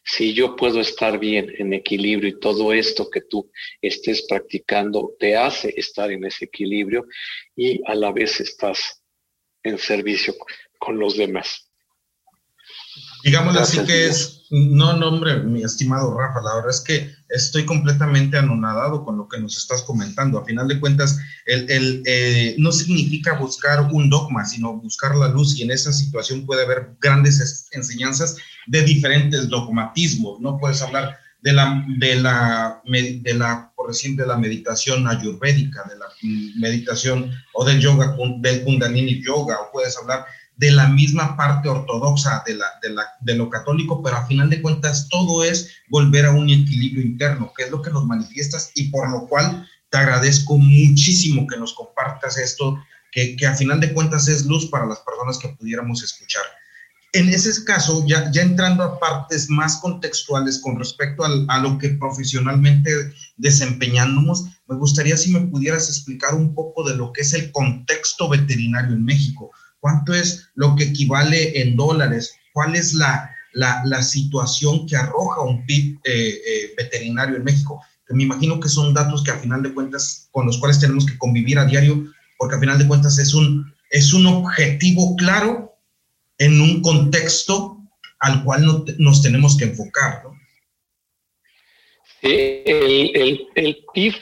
Si 0.05 0.33
yo 0.33 0.55
puedo 0.55 0.81
estar 0.81 1.17
bien 1.17 1.53
en 1.57 1.73
equilibrio 1.73 2.29
y 2.29 2.39
todo 2.39 2.73
esto 2.73 3.09
que 3.09 3.21
tú 3.21 3.49
estés 3.81 4.25
practicando 4.27 5.15
te 5.17 5.37
hace 5.37 5.73
estar 5.77 6.11
en 6.11 6.25
ese 6.25 6.45
equilibrio 6.45 7.05
y 7.55 7.79
a 7.85 7.95
la 7.95 8.11
vez 8.11 8.41
estás 8.41 9.01
en 9.63 9.77
servicio 9.77 10.35
con 10.77 10.99
los 10.99 11.15
demás. 11.15 11.72
Digámoslo 13.23 13.61
así 13.61 13.79
que 13.85 14.07
es, 14.07 14.43
no, 14.49 14.93
no, 14.93 15.07
hombre, 15.07 15.39
mi 15.39 15.63
estimado 15.63 16.15
Rafa, 16.17 16.41
la 16.41 16.55
verdad 16.55 16.71
es 16.71 16.81
que 16.81 17.09
estoy 17.29 17.65
completamente 17.65 18.37
anonadado 18.37 19.05
con 19.05 19.17
lo 19.17 19.29
que 19.29 19.39
nos 19.39 19.57
estás 19.57 19.81
comentando. 19.81 20.37
A 20.37 20.45
final 20.45 20.67
de 20.67 20.79
cuentas, 20.79 21.17
el, 21.45 21.69
el 21.71 22.03
eh, 22.05 22.55
no 22.57 22.71
significa 22.73 23.37
buscar 23.37 23.81
un 23.91 24.09
dogma, 24.09 24.45
sino 24.45 24.73
buscar 24.73 25.15
la 25.15 25.29
luz 25.29 25.57
y 25.57 25.63
en 25.63 25.71
esa 25.71 25.93
situación 25.93 26.45
puede 26.45 26.63
haber 26.63 26.91
grandes 26.99 27.69
enseñanzas 27.71 28.35
de 28.67 28.83
diferentes 28.83 29.47
dogmatismos. 29.47 30.41
No 30.41 30.57
puedes 30.57 30.81
hablar 30.81 31.17
de 31.41 31.53
la, 31.53 31.85
de 31.97 32.15
la, 32.15 32.81
de 32.85 33.33
la, 33.33 33.71
por 33.75 33.87
decir, 33.87 34.15
de 34.15 34.25
la 34.25 34.37
meditación 34.37 35.07
ayurvédica, 35.07 35.83
de 35.89 35.97
la 35.97 36.05
meditación 36.57 37.31
o 37.53 37.65
del 37.65 37.79
yoga, 37.79 38.15
del 38.39 38.63
kundalini 38.63 39.21
yoga, 39.23 39.59
o 39.59 39.71
puedes 39.71 39.97
hablar 39.97 40.25
de 40.57 40.71
la 40.71 40.87
misma 40.87 41.35
parte 41.35 41.67
ortodoxa 41.67 42.43
de, 42.45 42.55
la, 42.55 42.65
de, 42.81 42.89
la, 42.89 43.05
de 43.21 43.35
lo 43.35 43.49
católico, 43.49 44.01
pero 44.03 44.17
a 44.17 44.25
final 44.25 44.49
de 44.49 44.61
cuentas 44.61 45.07
todo 45.09 45.43
es 45.43 45.71
volver 45.89 46.25
a 46.25 46.31
un 46.31 46.49
equilibrio 46.49 47.03
interno, 47.03 47.51
que 47.55 47.63
es 47.63 47.71
lo 47.71 47.81
que 47.81 47.91
nos 47.91 48.05
manifiestas 48.05 48.71
y 48.75 48.89
por 48.89 49.09
lo 49.09 49.27
cual 49.27 49.67
te 49.89 49.97
agradezco 49.97 50.57
muchísimo 50.57 51.47
que 51.47 51.57
nos 51.57 51.73
compartas 51.73 52.37
esto, 52.37 52.77
que, 53.11 53.35
que 53.35 53.47
a 53.47 53.55
final 53.55 53.79
de 53.79 53.93
cuentas 53.93 54.27
es 54.27 54.45
luz 54.45 54.67
para 54.67 54.85
las 54.85 54.99
personas 54.99 55.37
que 55.37 55.49
pudiéramos 55.49 56.03
escuchar. 56.03 56.43
En 57.13 57.29
ese 57.29 57.63
caso, 57.63 58.03
ya, 58.07 58.31
ya 58.31 58.41
entrando 58.41 58.83
a 58.83 58.99
partes 58.99 59.47
más 59.47 59.77
contextuales 59.77 60.59
con 60.59 60.79
respecto 60.79 61.23
al, 61.23 61.45
a 61.47 61.59
lo 61.59 61.77
que 61.77 61.89
profesionalmente 61.89 62.89
desempeñamos, 63.37 64.45
me 64.67 64.75
gustaría 64.77 65.15
si 65.15 65.31
me 65.31 65.41
pudieras 65.41 65.89
explicar 65.89 66.33
un 66.33 66.55
poco 66.55 66.83
de 66.89 66.95
lo 66.95 67.13
que 67.13 67.21
es 67.21 67.33
el 67.33 67.51
contexto 67.51 68.29
veterinario 68.29 68.95
en 68.95 69.05
México 69.05 69.51
cuánto 69.83 70.13
es 70.13 70.49
lo 70.55 70.77
que 70.77 70.85
equivale 70.85 71.59
en 71.61 71.75
dólares, 71.75 72.37
cuál 72.53 72.73
es 72.73 72.93
la, 72.93 73.29
la, 73.51 74.01
situación 74.01 74.87
que 74.87 74.95
arroja 74.95 75.41
un 75.41 75.65
PIB 75.65 75.99
eh, 76.05 76.41
eh, 76.47 76.73
veterinario 76.77 77.35
en 77.35 77.43
México. 77.43 77.81
Que 78.07 78.13
me 78.13 78.23
imagino 78.23 78.61
que 78.61 78.69
son 78.69 78.93
datos 78.93 79.25
que 79.25 79.31
a 79.31 79.39
final 79.39 79.61
de 79.61 79.73
cuentas 79.73 80.29
con 80.31 80.45
los 80.45 80.57
cuales 80.57 80.79
tenemos 80.79 81.05
que 81.05 81.17
convivir 81.17 81.59
a 81.59 81.65
diario, 81.65 82.01
porque 82.37 82.55
a 82.55 82.59
final 82.61 82.79
de 82.79 82.87
cuentas 82.87 83.19
es 83.19 83.33
un, 83.33 83.73
es 83.89 84.13
un 84.13 84.25
objetivo 84.25 85.17
claro 85.17 85.75
en 86.37 86.61
un 86.61 86.81
contexto 86.81 87.77
al 88.19 88.41
cual 88.45 88.85
nos 88.99 89.21
tenemos 89.21 89.57
que 89.57 89.65
enfocar. 89.65 90.23
¿no? 90.23 90.39
el, 92.21 93.11
el, 93.15 93.47
el, 93.55 93.85
PIB, 93.93 94.13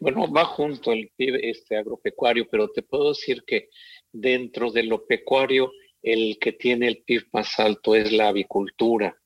bueno, 0.00 0.30
va 0.30 0.44
junto 0.44 0.92
el 0.92 1.10
PIB 1.16 1.40
este, 1.42 1.76
agropecuario, 1.76 2.46
pero 2.50 2.70
te 2.70 2.82
puedo 2.82 3.10
decir 3.10 3.42
que 3.46 3.68
dentro 4.12 4.70
de 4.70 4.82
lo 4.82 5.06
pecuario, 5.06 5.72
el 6.02 6.38
que 6.38 6.52
tiene 6.52 6.88
el 6.88 7.02
PIB 7.02 7.28
más 7.32 7.58
alto 7.58 7.94
es 7.94 8.12
la 8.12 8.28
avicultura. 8.28 9.16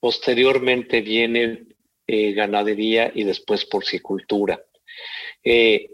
Posteriormente 0.00 1.00
viene 1.00 1.66
eh, 2.06 2.32
ganadería 2.32 3.10
y 3.14 3.24
después 3.24 3.64
porcicultura. 3.64 4.62
Eh, 5.42 5.90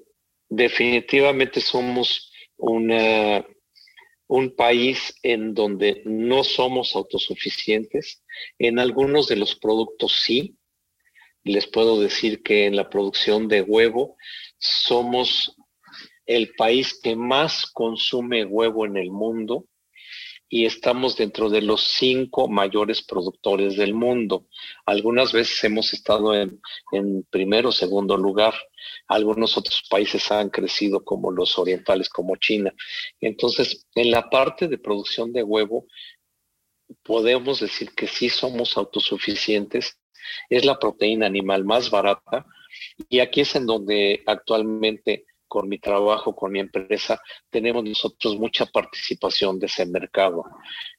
definitivamente 0.48 1.60
somos 1.60 2.30
un 2.56 4.54
país 4.56 5.14
en 5.22 5.54
donde 5.54 6.02
no 6.04 6.44
somos 6.44 6.94
autosuficientes. 6.96 8.22
En 8.58 8.78
algunos 8.78 9.28
de 9.28 9.36
los 9.36 9.56
productos 9.56 10.20
sí. 10.22 10.56
Les 11.44 11.66
puedo 11.66 12.00
decir 12.00 12.42
que 12.42 12.66
en 12.66 12.76
la 12.76 12.90
producción 12.90 13.48
de 13.48 13.62
huevo 13.62 14.16
somos 14.58 15.54
el 16.26 16.54
país 16.54 16.98
que 17.02 17.16
más 17.16 17.66
consume 17.66 18.44
huevo 18.44 18.86
en 18.86 18.96
el 18.96 19.10
mundo 19.10 19.66
y 20.48 20.66
estamos 20.66 21.16
dentro 21.16 21.50
de 21.50 21.62
los 21.62 21.82
cinco 21.82 22.48
mayores 22.48 23.02
productores 23.02 23.76
del 23.76 23.92
mundo. 23.92 24.46
Algunas 24.86 25.32
veces 25.32 25.62
hemos 25.64 25.92
estado 25.92 26.34
en, 26.34 26.60
primero 27.30 27.70
o 27.70 27.72
segundo 27.72 28.16
lugar. 28.16 28.54
Algunos 29.08 29.56
otros 29.56 29.82
países 29.90 30.30
han 30.30 30.50
crecido 30.50 31.02
como 31.02 31.30
los 31.32 31.58
orientales, 31.58 32.08
como 32.08 32.36
China. 32.36 32.72
Entonces, 33.20 33.86
en 33.94 34.10
la 34.10 34.30
parte 34.30 34.68
de 34.68 34.78
producción 34.78 35.32
de 35.32 35.42
huevo, 35.42 35.86
podemos 37.02 37.60
decir 37.60 37.90
que 37.94 38.06
sí 38.06 38.28
somos 38.28 38.76
autosuficientes. 38.76 39.98
Es 40.48 40.64
la 40.64 40.78
proteína 40.78 41.26
animal 41.26 41.64
más 41.64 41.90
barata 41.90 42.46
y 43.08 43.20
aquí 43.20 43.42
es 43.42 43.54
en 43.56 43.66
donde 43.66 44.22
actualmente 44.26 45.26
con 45.54 45.68
mi 45.68 45.78
trabajo, 45.78 46.34
con 46.34 46.50
mi 46.50 46.58
empresa, 46.58 47.20
tenemos 47.48 47.84
nosotros 47.84 48.36
mucha 48.36 48.66
participación 48.66 49.60
de 49.60 49.66
ese 49.66 49.86
mercado. 49.86 50.44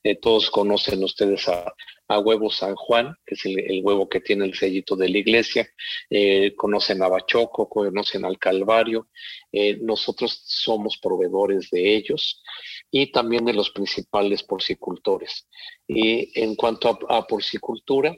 Eh, 0.02 0.16
todos 0.16 0.50
conocen 0.50 1.04
ustedes 1.04 1.50
a, 1.50 1.74
Huevo 2.08 2.50
San 2.50 2.76
Juan, 2.76 3.14
que 3.26 3.36
es 3.36 3.46
el, 3.46 3.82
huevo 3.84 4.08
que 4.08 4.22
tiene 4.22 4.46
el 4.46 4.54
sellito 4.54 4.96
de 4.96 5.10
la 5.10 5.18
iglesia, 5.18 5.68
eh, 6.10 6.54
conocen 6.56 7.04
a 7.04 7.10
Bachoco, 7.10 7.68
conocen 7.68 8.24
al 8.24 8.38
Calvario, 8.38 9.10
eh, 9.52 9.78
nosotros 9.82 10.42
somos 10.46 11.00
proveedores 11.00 11.70
de 11.72 11.96
ellos 11.96 12.44
y 12.92 13.12
también 13.12 13.44
de 13.44 13.54
los 13.54 13.72
principales 13.72 14.44
porcicultores. 14.44 15.50
Y 15.86 16.32
en 16.40 16.56
cuanto 16.56 16.98
a, 17.10 17.28
porcicultura, 17.28 18.16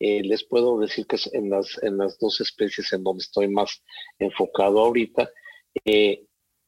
les 0.00 0.44
puedo 0.44 0.78
decir 0.78 1.06
que 1.06 1.18
en 1.32 1.50
las, 1.50 1.78
en 1.82 1.98
las 1.98 2.18
dos 2.18 2.40
especies 2.40 2.92
en 2.92 3.04
donde 3.04 3.22
estoy 3.22 3.48
más 3.48 3.82
enfocado 4.18 4.80
ahorita, 4.80 5.30
eh, 5.84 6.24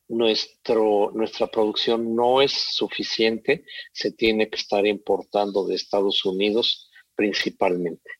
nuestra 0.09 1.47
producción 1.51 2.14
no 2.14 2.42
es 2.42 2.53
suficiente, 2.53 3.64
se 3.92 4.12
tiene 4.12 4.51
que 4.51 4.57
estar 4.57 4.87
importando 4.87 5.66
de 5.66 5.75
Estados 5.75 6.25
Unidos 6.25 6.90
principalmente, 7.14 8.11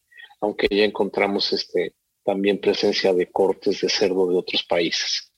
aunque 0.41 0.69
ya 0.71 0.85
encontramos 0.85 1.53
este, 1.53 1.95
también 2.25 2.61
presencia 2.61 3.13
de 3.13 3.31
cortes 3.31 3.81
de 3.81 3.89
cerdo 3.89 4.31
de 4.31 4.37
otros 4.37 4.65
países. 4.65 5.33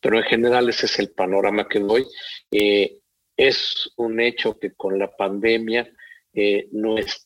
Pero 0.00 0.18
en 0.18 0.24
general 0.24 0.68
ese 0.68 0.86
es 0.86 0.98
el 0.98 1.10
panorama 1.10 1.68
que 1.68 1.80
doy. 1.80 2.06
Eh, 2.50 3.00
es 3.36 3.90
un 3.96 4.20
hecho 4.20 4.58
que 4.58 4.74
con 4.74 4.98
la 4.98 5.14
pandemia 5.14 5.90
eh, 6.32 6.68
nuestra, 6.70 7.25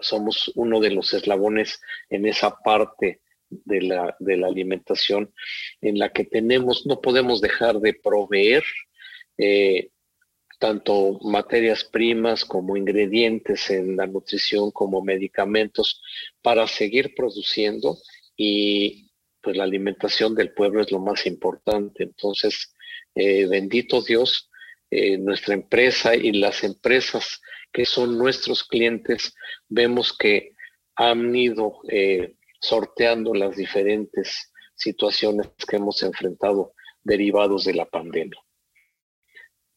somos 0.00 0.52
uno 0.54 0.80
de 0.80 0.90
los 0.90 1.12
eslabones 1.14 1.80
en 2.10 2.26
esa 2.26 2.56
parte 2.56 3.20
de 3.48 3.82
la, 3.82 4.16
de 4.18 4.36
la 4.36 4.48
alimentación 4.48 5.32
en 5.80 5.98
la 5.98 6.10
que 6.10 6.24
tenemos, 6.24 6.86
no 6.86 7.00
podemos 7.00 7.40
dejar 7.40 7.80
de 7.80 7.94
proveer 7.94 8.64
eh, 9.38 9.90
tanto 10.58 11.18
materias 11.22 11.84
primas 11.84 12.44
como 12.44 12.76
ingredientes 12.76 13.70
en 13.70 13.96
la 13.96 14.06
nutrición 14.06 14.70
como 14.70 15.02
medicamentos 15.02 16.00
para 16.40 16.66
seguir 16.66 17.14
produciendo 17.14 17.98
y 18.36 19.10
pues 19.40 19.56
la 19.56 19.64
alimentación 19.64 20.34
del 20.34 20.54
pueblo 20.54 20.80
es 20.80 20.90
lo 20.90 21.00
más 21.00 21.26
importante. 21.26 22.04
Entonces, 22.04 22.72
eh, 23.14 23.46
bendito 23.46 24.00
Dios, 24.00 24.50
eh, 24.90 25.18
nuestra 25.18 25.54
empresa 25.54 26.14
y 26.14 26.32
las 26.32 26.64
empresas 26.64 27.42
que 27.74 27.84
son 27.84 28.16
nuestros 28.16 28.62
clientes, 28.62 29.34
vemos 29.68 30.16
que 30.16 30.52
han 30.94 31.34
ido 31.34 31.80
sorteando 32.60 33.34
las 33.34 33.56
diferentes 33.56 34.52
situaciones 34.76 35.48
que 35.68 35.76
hemos 35.76 36.02
enfrentado 36.04 36.72
derivados 37.02 37.64
de 37.64 37.74
la 37.74 37.84
pandemia. 37.84 38.40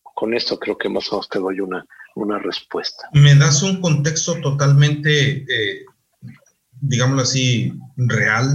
Con 0.02 0.36
esto 0.36 0.60
creo 0.60 0.78
que 0.78 0.90
más 0.90 1.12
o 1.12 1.16
menos 1.16 1.30
te 1.30 1.40
doy 1.40 1.60
una, 1.60 1.86
una 2.16 2.38
respuesta. 2.40 3.10
Me 3.14 3.36
das 3.36 3.64
un 3.64 3.82
contexto 3.82 4.40
totalmente, 4.42 5.46
eh, 5.50 5.86
digámoslo 6.80 7.24
así, 7.24 7.74
real 7.98 8.46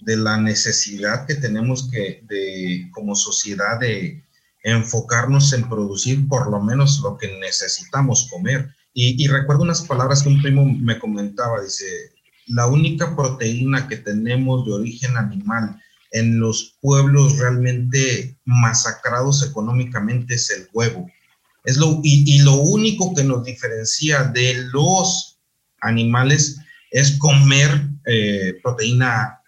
de 0.00 0.16
la 0.16 0.36
necesidad 0.36 1.26
que 1.26 1.36
tenemos 1.36 1.88
que, 1.90 2.22
de, 2.24 2.88
como 2.92 3.14
sociedad 3.14 3.78
de 3.80 4.24
enfocarnos 4.62 5.52
en 5.52 5.68
producir 5.68 6.26
por 6.28 6.50
lo 6.50 6.60
menos 6.60 7.00
lo 7.02 7.16
que 7.16 7.38
necesitamos 7.38 8.28
comer. 8.30 8.68
Y, 8.92 9.26
recuerdo 9.28 9.62
unas 9.62 9.82
palabras 9.82 10.22
que 10.22 10.28
un 10.28 10.42
primo 10.42 10.64
me 10.64 10.98
comentaba, 10.98 11.62
dice, 11.62 11.84
la 12.46 12.66
única 12.66 13.14
proteína 13.14 13.86
que 13.86 13.96
tenemos 13.96 14.66
de 14.66 14.72
origen 14.72 15.16
animal 15.16 15.80
en 16.10 16.40
los 16.40 16.76
pueblos 16.80 17.38
realmente 17.38 18.36
masacrados 18.44 19.46
económicamente 19.48 20.34
es 20.34 20.50
el 20.50 20.68
huevo. 20.72 21.08
Es 21.64 21.76
lo, 21.76 22.00
y, 22.02 22.38
lo 22.40 22.56
único 22.56 23.14
que 23.14 23.22
nos 23.22 23.44
diferencia 23.44 24.24
de 24.24 24.54
los 24.72 25.38
animales 25.82 26.58
es 26.90 27.12
comer 27.18 27.70
eh, 28.06 28.58
proteína 28.62 29.40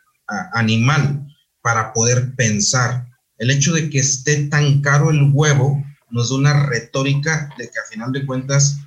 animal 0.53 1.27
para 1.63 1.93
poder 1.93 2.35
pensar. 2.37 3.07
El 3.39 3.51
hecho 3.51 3.73
de 3.73 3.91
que 3.91 3.99
esté 3.99 4.47
tan 4.49 4.81
caro 4.83 5.11
el 5.11 5.31
huevo 5.33 5.83
nos 6.11 6.31
da 6.31 6.37
una 6.37 6.67
retórica 6.67 7.49
de 7.59 7.65
que 7.71 7.79
a 7.79 7.91
final 7.91 8.13
de 8.13 8.25
cuentas 8.25 8.79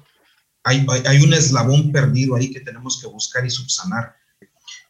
hay, 0.65 1.21
un 1.21 1.34
eslabón 1.34 1.91
perdido 1.91 2.36
ahí 2.36 2.51
que 2.51 2.60
tenemos 2.60 2.99
que 2.99 3.08
buscar 3.08 3.45
y 3.45 3.51
subsanar. 3.51 4.15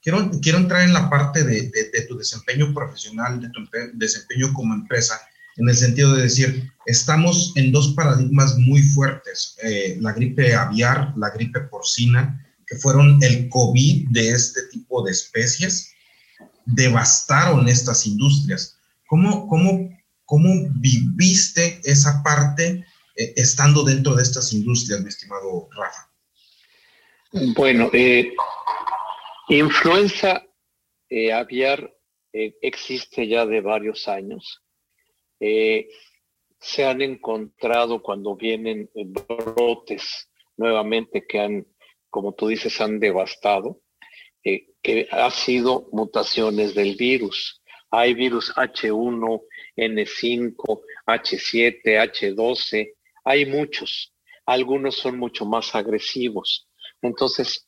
Quiero, 0.02 0.32
quiero 0.42 0.60
entrar 0.60 0.84
en 0.84 0.94
la 0.94 1.10
parte 1.10 1.44
de, 1.44 1.70
tu 2.08 2.18
desempeño 2.18 2.74
profesional, 2.74 3.42
de 3.42 3.50
tu 3.50 3.60
desempeño 3.94 4.54
como 4.54 4.74
empresa, 4.74 5.20
en 5.58 5.68
el 5.68 5.76
sentido 5.76 6.16
de 6.16 6.24
decir, 6.24 6.72
estamos 6.86 7.52
en 7.56 7.74
dos 7.74 7.90
paradigmas 7.90 8.58
muy 8.58 8.84
fuertes, 8.84 9.58
eh, 9.64 9.98
la 10.00 10.14
gripe 10.14 10.56
aviar, 10.56 11.14
la 11.18 11.30
gripe 11.30 11.62
porcina, 11.62 12.42
que 12.66 12.78
fueron 12.78 13.22
el 13.22 13.50
COVID 13.50 14.10
de 14.12 14.30
este 14.30 14.64
tipo 14.72 15.04
de 15.04 15.12
especies, 15.12 15.92
devastaron 16.66 17.68
estas 17.68 18.06
industrias. 18.06 18.78
¿Cómo, 19.08 19.48
cómo, 19.48 19.90
cómo 20.26 20.50
viviste 20.76 21.82
esa 21.84 22.24
parte 22.24 22.86
eh, 23.15 23.34
estando 23.38 23.84
dentro 23.84 24.15
de 24.15 24.23
estas 24.23 24.51
industrias, 24.54 25.01
mi 25.01 25.08
estimado 25.08 25.69
Rafa? 25.71 26.12
Bueno, 27.56 27.89
eh, 27.93 28.34
influenza 29.49 30.45
eh, 31.10 31.32
aviar 31.32 31.93
existe 32.34 33.30
ya 33.30 33.45
de 33.45 33.62
varios 33.62 34.10
años. 34.10 34.62
se 35.39 36.86
han 36.86 37.01
encontrado 37.01 38.01
cuando 38.01 38.36
vienen 38.36 38.89
brotes 38.93 40.30
nuevamente 40.58 41.25
que 41.25 41.39
han, 41.39 41.65
como 42.10 42.34
tú 42.34 42.47
dices, 42.49 42.82
han 42.82 42.99
devastado, 42.99 43.82
que 44.43 45.08
ha 45.12 45.32
sido 45.32 45.88
mutaciones 45.93 46.75
del 46.75 46.97
virus. 46.97 47.62
Hay 47.89 48.13
virus 48.13 48.54
H1, 48.54 49.41
N5, 49.78 50.82
H7, 51.08 51.82
H12, 51.86 52.95
hay 53.26 53.46
muchos. 53.46 54.14
Algunos 54.46 54.96
son 54.96 55.18
mucho 55.18 55.46
más 55.46 55.76
agresivos. 55.76 56.70
Entonces, 57.02 57.68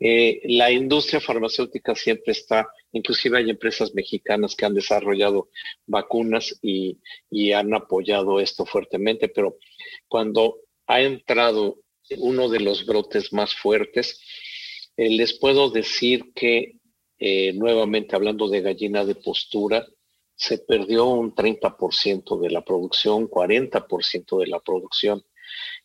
eh, 0.00 0.40
la 0.44 0.70
industria 0.72 1.20
farmacéutica 1.20 1.94
siempre 1.94 2.32
está, 2.32 2.66
inclusive 2.92 3.38
hay 3.38 3.50
empresas 3.50 3.94
mexicanas 3.94 4.56
que 4.56 4.64
han 4.64 4.74
desarrollado 4.74 5.50
vacunas 5.86 6.58
y, 6.62 6.98
han 7.52 7.74
apoyado 7.74 8.40
esto 8.40 8.64
fuertemente, 8.64 9.28
pero 9.28 9.56
cuando 10.08 10.58
ha 10.86 11.00
entrado 11.00 11.80
uno 12.18 12.48
de 12.48 12.60
los 12.60 12.86
brotes 12.86 13.32
más 13.32 13.54
fuertes, 13.54 14.20
eh, 14.96 15.10
les 15.10 15.38
puedo 15.38 15.70
decir 15.70 16.32
que, 16.34 16.76
eh, 17.18 17.52
nuevamente 17.52 18.16
hablando 18.16 18.48
de 18.48 18.62
gallina 18.62 19.04
de 19.04 19.14
postura, 19.14 19.86
se 20.40 20.56
perdió 20.56 21.04
un 21.04 21.34
30% 21.34 22.40
de 22.40 22.48
la 22.48 22.64
producción, 22.64 23.28
40% 23.28 24.38
de 24.40 24.46
la 24.46 24.58
producción. 24.58 25.22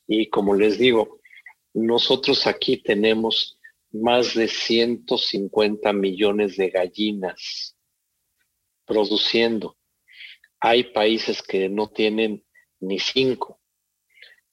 Y 0.08 0.30
como 0.30 0.56
les 0.56 0.78
digo, 0.78 1.20
nosotros 1.74 2.48
aquí 2.48 2.78
tenemos 2.78 3.60
más 3.92 4.34
de 4.34 4.48
150 4.48 5.92
millones 5.92 6.56
de 6.56 6.70
gallinas 6.70 7.76
produciendo. 8.86 9.78
Hay 10.62 10.86
países 10.86 11.42
que 11.42 11.68
no 11.68 11.90
tienen 11.90 12.46
ni 12.80 12.98
cinco. 13.00 13.60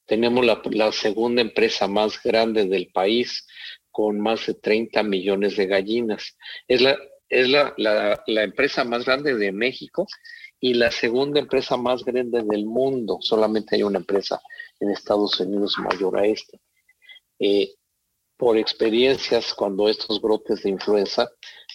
Tenemos 0.04 0.44
la, 0.44 0.90
segunda 0.90 1.42
empresa 1.42 1.86
más 1.86 2.20
grande 2.20 2.64
del 2.64 2.88
país 2.88 3.46
con 3.92 4.18
más 4.20 4.46
de 4.46 4.54
30 4.54 5.00
millones 5.04 5.56
de 5.56 5.66
gallinas. 5.66 6.36
Es 6.66 6.80
la, 6.80 6.98
es 7.32 7.48
la, 7.48 7.72
la, 7.78 8.42
empresa 8.42 8.84
más 8.84 9.06
grande 9.06 9.34
de 9.34 9.52
México 9.52 10.06
y 10.60 10.74
la 10.74 10.90
segunda 10.90 11.40
empresa 11.40 11.78
más 11.78 12.04
grande 12.04 12.42
del 12.42 12.66
mundo. 12.66 13.18
Solamente 13.20 13.74
hay 13.74 13.82
una 13.82 13.98
empresa 13.98 14.38
en 14.78 14.90
Estados 14.90 15.40
Unidos 15.40 15.76
mayor 15.78 16.18
a 16.18 16.26
esta. 16.26 16.58
Eh, 17.38 17.74
por 18.36 18.58
experiencias 18.58 19.54
cuando 19.54 19.88
estos 19.88 20.20
brotes 20.20 20.62
de 20.62 20.70
influenza, 20.70 21.30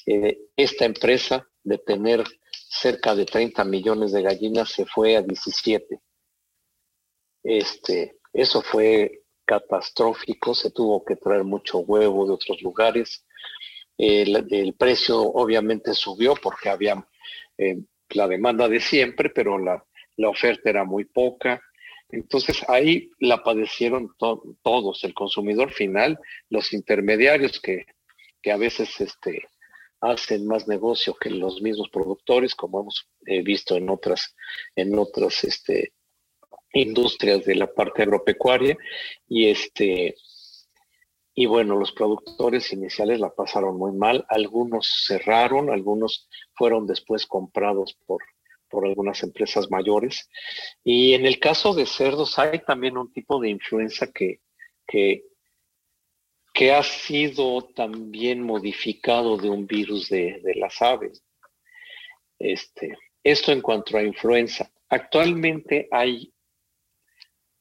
eh, 0.06 0.38
esta 0.56 0.86
empresa 0.86 1.48
de 1.64 1.80
tener 1.80 2.24
cerca 2.52 3.16
de 3.16 3.26
30 3.26 3.64
millones 3.64 4.12
de 4.12 4.22
gallinas 4.22 4.70
se 4.70 4.86
fue 4.86 5.18
a 5.18 5.24
17. 5.24 6.00
Este, 7.44 8.20
eso 8.32 8.62
fue 8.62 9.24
catastrófico, 9.44 10.54
se 10.54 10.70
tuvo 10.70 11.04
que 11.04 11.16
traer 11.16 11.44
mucho 11.44 11.80
huevo 11.80 12.28
de 12.28 12.34
otros 12.34 12.62
lugares. 12.62 13.26
El, 13.98 14.76
precio 14.78 15.22
obviamente 15.22 15.94
subió 15.94 16.36
porque 16.36 16.70
había 16.70 17.08
eh, 17.58 17.78
la 18.10 18.28
demanda 18.28 18.68
de 18.68 18.80
siempre, 18.80 19.30
pero 19.30 19.58
la, 19.58 19.84
la 20.18 20.30
oferta 20.30 20.70
era 20.70 20.84
muy 20.84 21.06
poca. 21.06 21.62
Entonces 22.10 22.64
ahí 22.68 23.10
la 23.20 23.44
padecieron 23.44 24.10
todos, 24.18 25.04
el 25.04 25.14
consumidor 25.14 25.72
final, 25.72 26.18
los 26.50 26.74
intermediarios 26.74 27.60
que, 27.60 27.86
a 28.50 28.56
veces 28.56 29.02
este, 29.02 29.44
hacen 30.00 30.48
más 30.48 30.70
negocio 30.70 31.14
que 31.16 31.30
los 31.30 31.62
mismos 31.62 31.90
productores, 31.90 32.56
como 32.56 32.80
hemos 32.80 33.10
eh, 33.26 33.42
visto 33.42 33.76
en 33.76 33.90
otras, 33.90 34.34
en 34.74 34.98
otras 34.98 35.44
este, 35.44 35.92
industrias 36.72 37.44
de 37.44 37.56
la 37.56 37.68
parte 37.68 38.04
agropecuaria. 38.04 38.78
Y 39.28 39.50
este, 39.50 40.16
y 41.40 41.46
bueno, 41.46 41.78
los 41.78 41.92
productores 41.92 42.74
iniciales 42.74 43.20
la 43.20 43.30
pasaron 43.30 43.78
muy 43.78 43.92
mal, 43.92 44.26
algunos 44.28 45.06
cerraron, 45.06 45.70
algunos 45.70 46.28
fueron 46.56 46.88
después 46.88 47.28
comprados 47.28 47.96
por 48.08 48.24
por 48.70 48.86
algunas 48.86 49.24
empresas 49.24 49.70
mayores. 49.70 50.30
Y 50.84 51.14
en 51.14 51.26
el 51.26 51.40
caso 51.40 51.74
de 51.74 51.86
cerdos 51.86 52.38
hay 52.38 52.60
también 52.60 52.98
un 52.98 53.12
tipo 53.14 53.40
de 53.40 53.50
influenza 53.50 54.12
que, 54.12 54.42
que, 54.86 55.24
ha 56.74 56.84
sido 56.84 57.62
también 57.76 58.42
modificado 58.42 59.38
de 59.38 59.50
un 59.50 59.68
virus 59.68 60.10
de, 60.10 60.42
las 60.56 60.82
aves. 60.82 61.24
Este, 62.40 62.98
esto 63.24 63.52
en 63.52 63.62
cuanto 63.62 63.96
a 63.96 64.04
influenza. 64.04 64.70
Actualmente 64.90 65.88
hay 65.92 66.34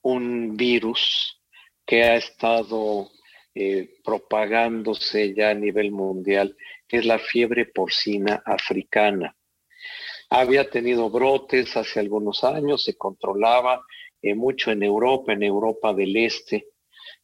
un 0.02 0.56
virus 0.56 1.40
que 1.84 2.02
ha 2.02 2.16
estado 2.16 3.10
eh, 3.58 3.88
propagándose 4.04 5.32
ya 5.32 5.48
a 5.48 5.54
nivel 5.54 5.90
mundial, 5.90 6.54
que 6.86 6.98
es 6.98 7.06
la 7.06 7.18
fiebre 7.18 7.64
porcina 7.64 8.42
africana. 8.44 9.34
Había 10.28 10.68
tenido 10.68 11.08
brotes 11.08 11.74
hace 11.74 12.00
algunos 12.00 12.44
años, 12.44 12.84
se 12.84 12.98
controlaba 12.98 13.80
eh, 14.20 14.34
mucho 14.34 14.72
en 14.72 14.82
Europa, 14.82 15.32
en 15.32 15.42
Europa 15.42 15.94
del 15.94 16.14
Este, 16.18 16.66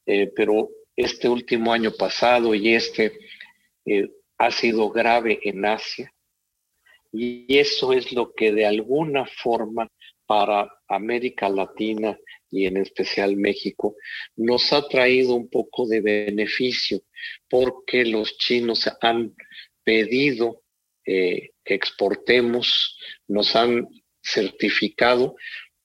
eh, 0.07 0.33
pero 0.35 0.71
este 0.97 1.29
último 1.29 1.71
año 1.71 1.93
pasado 1.93 2.55
y 2.55 2.77
este 2.77 3.13
ha 4.39 4.51
sido 4.51 4.89
grave 4.89 5.39
en 5.43 5.67
Asia. 5.67 6.11
Y 7.13 7.59
eso 7.59 7.93
es 7.93 8.11
lo 8.11 8.33
que 8.33 8.53
de 8.53 8.65
alguna 8.65 9.27
forma 9.27 9.87
para 10.25 10.73
América 10.89 11.51
Latina 11.51 12.19
y 12.53 12.67
en 12.67 12.77
especial 12.77 13.37
México 13.37 13.97
nos 14.37 14.73
ha 14.73 14.87
traído 14.87 15.35
un 15.35 15.49
poco 15.49 15.89
de 15.89 16.01
beneficio 16.01 17.03
porque 17.49 18.05
los 18.05 18.37
chinos 18.39 18.89
han 19.01 19.35
pedido 19.83 20.63
que 21.05 21.51
exportemos, 21.65 22.97
nos 23.27 23.57
han 23.57 23.89
certificado 24.23 25.35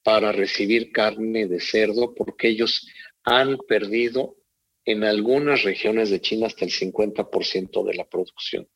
para 0.04 0.32
recibir 0.32 0.92
carne 0.92 1.48
de 1.48 1.60
cerdo 1.60 2.14
porque 2.14 2.50
ellos 2.50 2.88
han 3.24 3.58
perdido 3.68 4.38
en 4.86 5.04
algunas 5.04 5.64
regiones 5.64 6.10
de 6.10 6.22
China 6.22 6.48
hasta 6.48 6.64
el 6.64 6.72
50% 6.72 7.84
de 7.84 7.94
la 7.94 8.08
producción. 8.08 8.70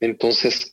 Entonces, 0.00 0.72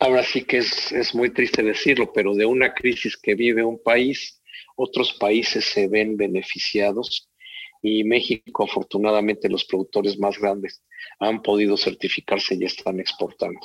ahora 0.00 0.24
sí 0.24 0.44
que 0.44 0.58
es, 0.58 0.90
es, 0.90 1.14
muy 1.14 1.30
triste 1.30 1.62
decirlo, 1.62 2.12
pero 2.12 2.34
de 2.34 2.46
una 2.46 2.74
crisis 2.74 3.16
que 3.16 3.36
vive 3.36 3.62
un 3.62 3.80
país, 3.80 4.41
otros 4.76 5.12
países 5.14 5.64
se 5.64 5.88
ven 5.88 6.16
beneficiados 6.16 7.28
y 7.82 8.04
México, 8.04 8.64
afortunadamente, 8.64 9.48
los 9.48 9.64
productores 9.64 10.18
más 10.18 10.38
grandes 10.38 10.82
han 11.18 11.42
podido 11.42 11.76
certificarse 11.76 12.54
y 12.54 12.64
están 12.64 13.00
exportando. 13.00 13.60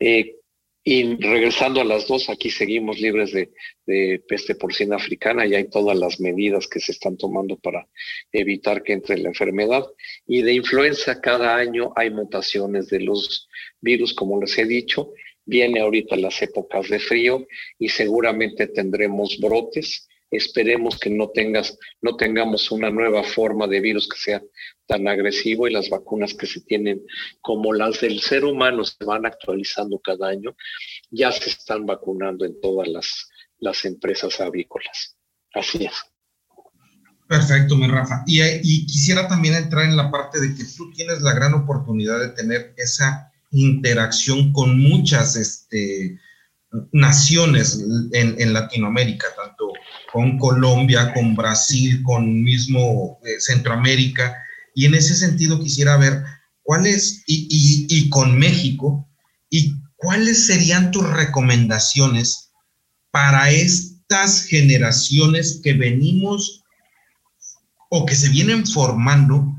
Eh, 0.00 0.34
y 0.82 1.16
regresando 1.16 1.80
a 1.80 1.84
las 1.84 2.08
dos, 2.08 2.30
aquí 2.30 2.50
seguimos 2.50 2.98
libres 2.98 3.30
de, 3.32 3.52
de, 3.84 4.22
peste 4.26 4.54
porcina 4.54 4.96
africana 4.96 5.44
y 5.44 5.54
hay 5.54 5.68
todas 5.68 5.98
las 5.98 6.18
medidas 6.18 6.66
que 6.66 6.80
se 6.80 6.92
están 6.92 7.16
tomando 7.16 7.58
para 7.58 7.86
evitar 8.32 8.82
que 8.82 8.94
entre 8.94 9.18
la 9.18 9.28
enfermedad. 9.28 9.84
Y 10.26 10.42
de 10.42 10.54
influenza, 10.54 11.20
cada 11.20 11.56
año 11.56 11.92
hay 11.94 12.10
mutaciones 12.10 12.88
de 12.88 13.00
los 13.00 13.48
virus, 13.80 14.14
como 14.14 14.40
les 14.40 14.56
he 14.56 14.64
dicho. 14.64 15.12
Viene 15.48 15.80
ahorita 15.80 16.14
las 16.16 16.40
épocas 16.42 16.88
de 16.88 16.98
frío 16.98 17.46
y 17.78 17.88
seguramente 17.88 18.66
tendremos 18.66 19.38
brotes 19.40 20.08
Esperemos 20.30 20.98
que 20.98 21.08
no, 21.08 21.30
tengas, 21.30 21.78
no 22.02 22.16
tengamos 22.16 22.70
una 22.70 22.90
nueva 22.90 23.24
forma 23.24 23.66
de 23.66 23.80
virus 23.80 24.08
que 24.08 24.18
sea 24.18 24.42
tan 24.86 25.08
agresivo 25.08 25.66
y 25.66 25.72
las 25.72 25.88
vacunas 25.88 26.34
que 26.34 26.46
se 26.46 26.60
tienen 26.60 27.02
como 27.40 27.72
las 27.72 28.00
del 28.00 28.20
ser 28.20 28.44
humano 28.44 28.84
se 28.84 29.04
van 29.04 29.24
actualizando 29.24 29.98
cada 30.00 30.28
año, 30.28 30.54
ya 31.10 31.32
se 31.32 31.48
están 31.48 31.86
vacunando 31.86 32.44
en 32.44 32.60
todas 32.60 32.88
las, 32.88 33.28
las 33.58 33.84
empresas 33.86 34.38
avícolas. 34.40 35.16
Así 35.54 35.86
es. 35.86 35.94
Perfecto, 37.26 37.76
mi 37.76 37.86
Rafa. 37.86 38.22
Y, 38.26 38.42
y, 38.42 38.86
quisiera 38.86 39.28
también 39.28 39.54
entrar 39.54 39.84
en 39.84 39.96
la 39.96 40.10
parte 40.10 40.40
de 40.40 40.54
que 40.54 40.64
tú 40.76 40.90
tienes 40.92 41.20
la 41.20 41.34
gran 41.34 41.54
oportunidad 41.54 42.20
de 42.20 42.30
tener 42.30 42.74
esa 42.76 43.27
interacción 43.50 44.52
con 44.52 44.78
muchas 44.78 45.36
este, 45.36 46.18
naciones 46.92 47.82
en, 48.12 48.52
Latinoamérica, 48.52 49.26
tanto 49.36 49.72
con 50.12 50.38
Colombia, 50.38 51.12
con 51.14 51.34
Brasil, 51.34 52.02
con 52.02 52.42
mismo 52.42 53.18
eh, 53.24 53.40
Centroamérica. 53.40 54.36
Y 54.74 54.86
en 54.86 54.94
ese 54.94 55.14
sentido 55.14 55.60
quisiera 55.60 55.96
ver 55.96 56.22
cuáles, 56.62 57.22
y, 57.26 57.86
y, 57.88 58.08
con 58.10 58.38
México, 58.38 59.08
y 59.50 59.74
cuáles 59.96 60.46
serían 60.46 60.90
tus 60.90 61.08
recomendaciones 61.08 62.50
para 63.10 63.50
estas 63.50 64.44
generaciones 64.44 65.60
que 65.62 65.72
venimos 65.72 66.62
o 67.88 68.04
que 68.04 68.14
se 68.14 68.28
vienen 68.28 68.66
formando 68.66 69.54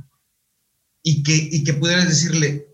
y 1.02 1.24
que, 1.24 1.36
y 1.52 1.64
que 1.64 1.74
pudieras 1.74 2.08
decirle, 2.08 2.69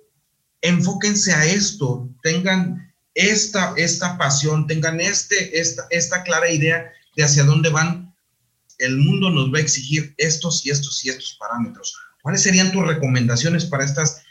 enfóquense 0.68 1.34
a 1.34 1.46
esto, 1.46 2.10
tengan 2.24 2.94
esta, 3.14 3.74
esta 3.78 4.18
pasión, 4.18 4.68
tengan 4.68 5.00
este, 5.00 5.60
esta, 5.60 5.88
esta 5.90 6.24
clara 6.24 6.50
idea 6.50 6.92
de 7.16 7.24
hacia 7.24 7.44
dónde 7.44 7.70
van, 7.70 8.14
el 8.80 8.98
mundo 8.98 9.30
nos 9.30 9.54
va 9.54 9.60
a 9.60 9.62
exigir 9.62 10.14
estos 10.18 10.66
y 10.66 10.70
estos 10.70 11.06
y 11.06 11.10
estos 11.10 11.38
parámetros. 11.40 11.96
¿Cuáles 12.22 12.44
serían 12.44 12.72
tus 12.72 12.86
recomendaciones 12.86 13.66
para 13.66 13.86
estas 13.86 14.24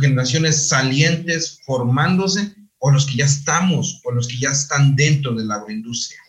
generaciones 0.00 0.68
salientes 0.68 1.60
formándose 1.64 2.54
o 2.78 2.90
los 2.90 3.06
que 3.06 3.16
ya 3.16 3.24
estamos 3.24 4.00
o 4.04 4.12
los 4.12 4.28
que 4.28 4.38
ya 4.38 4.50
están 4.50 4.94
dentro 4.94 5.34
de 5.34 5.44
la 5.44 5.56
agroindustria 5.56 6.20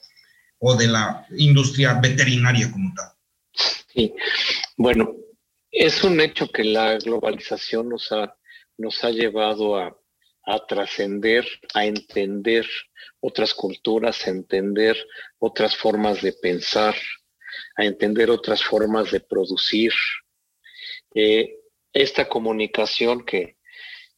o 0.60 0.76
de 0.76 0.88
la 0.88 1.26
industria 1.38 1.94
veterinaria 1.96 2.72
como 2.72 2.94
tal? 2.96 3.12
Sí, 3.94 4.14
bueno, 4.78 5.16
es 5.72 6.04
un 6.04 6.20
hecho 6.22 6.50
que 6.50 6.64
la 6.64 6.98
globalización 6.98 7.90
nos 7.90 8.12
ha, 8.12 8.36
nos 8.82 9.04
ha 9.04 9.12
llevado 9.12 9.78
a, 9.78 9.96
a 10.44 10.66
trascender, 10.66 11.46
a 11.74 11.86
entender 11.86 12.66
otras 13.20 13.54
culturas, 13.54 14.28
a 14.28 14.32
entender 14.32 14.98
otras 15.40 15.78
formas 15.78 16.22
de 16.22 16.34
pensar, 16.34 16.96
a 17.76 17.86
entender 17.86 18.30
otras 18.30 18.64
formas 18.64 19.12
de 19.12 19.20
producir. 19.20 19.94
Eh, 21.14 21.58
esta 21.94 22.28
comunicación 22.28 23.26
que, 23.26 23.58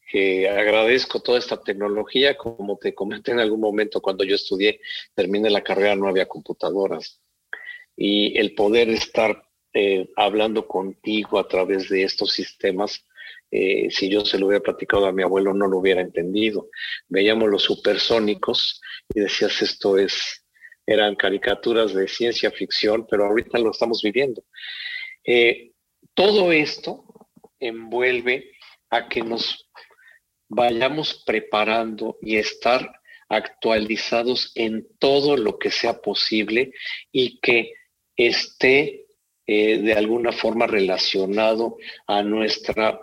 que 0.09 0.47
agradezco 0.47 1.21
toda 1.21 1.39
esta 1.39 1.61
tecnología, 1.61 2.37
como 2.37 2.77
te 2.77 2.93
comenté 2.93 3.31
en 3.31 3.39
algún 3.39 3.59
momento 3.59 4.01
cuando 4.01 4.23
yo 4.23 4.35
estudié, 4.35 4.79
terminé 5.15 5.49
la 5.49 5.63
carrera, 5.63 5.95
no 5.95 6.07
había 6.07 6.27
computadoras. 6.27 7.19
Y 7.95 8.37
el 8.37 8.53
poder 8.55 8.89
estar 8.89 9.43
eh, 9.73 10.09
hablando 10.15 10.67
contigo 10.67 11.39
a 11.39 11.47
través 11.47 11.89
de 11.89 12.03
estos 12.03 12.31
sistemas 12.31 13.03
eh, 13.55 13.91
si 13.91 14.09
yo 14.09 14.25
se 14.25 14.39
lo 14.39 14.47
hubiera 14.47 14.63
platicado 14.63 15.05
a 15.05 15.11
mi 15.11 15.21
abuelo 15.21 15.53
no 15.53 15.67
lo 15.67 15.77
hubiera 15.77 16.01
entendido. 16.01 16.69
Veíamos 17.07 17.51
los 17.51 17.61
supersónicos 17.61 18.81
y 19.13 19.19
decías 19.19 19.61
esto 19.61 19.99
es, 19.99 20.43
eran 20.87 21.15
caricaturas 21.15 21.93
de 21.93 22.07
ciencia 22.07 22.49
ficción, 22.49 23.05
pero 23.07 23.27
ahorita 23.27 23.59
lo 23.59 23.69
estamos 23.69 24.01
viviendo. 24.01 24.43
Eh, 25.23 25.71
todo 26.15 26.51
esto 26.51 27.05
envuelve 27.59 28.53
a 28.89 29.07
que 29.07 29.21
nos 29.21 29.69
vayamos 30.49 31.23
preparando 31.23 32.17
y 32.23 32.37
estar 32.37 32.91
actualizados 33.29 34.51
en 34.55 34.87
todo 34.97 35.37
lo 35.37 35.59
que 35.59 35.69
sea 35.69 36.01
posible 36.01 36.71
y 37.11 37.39
que 37.39 37.73
esté 38.15 39.05
eh, 39.45 39.77
de 39.77 39.93
alguna 39.93 40.31
forma 40.31 40.65
relacionado 40.65 41.77
a 42.07 42.23
nuestra 42.23 42.99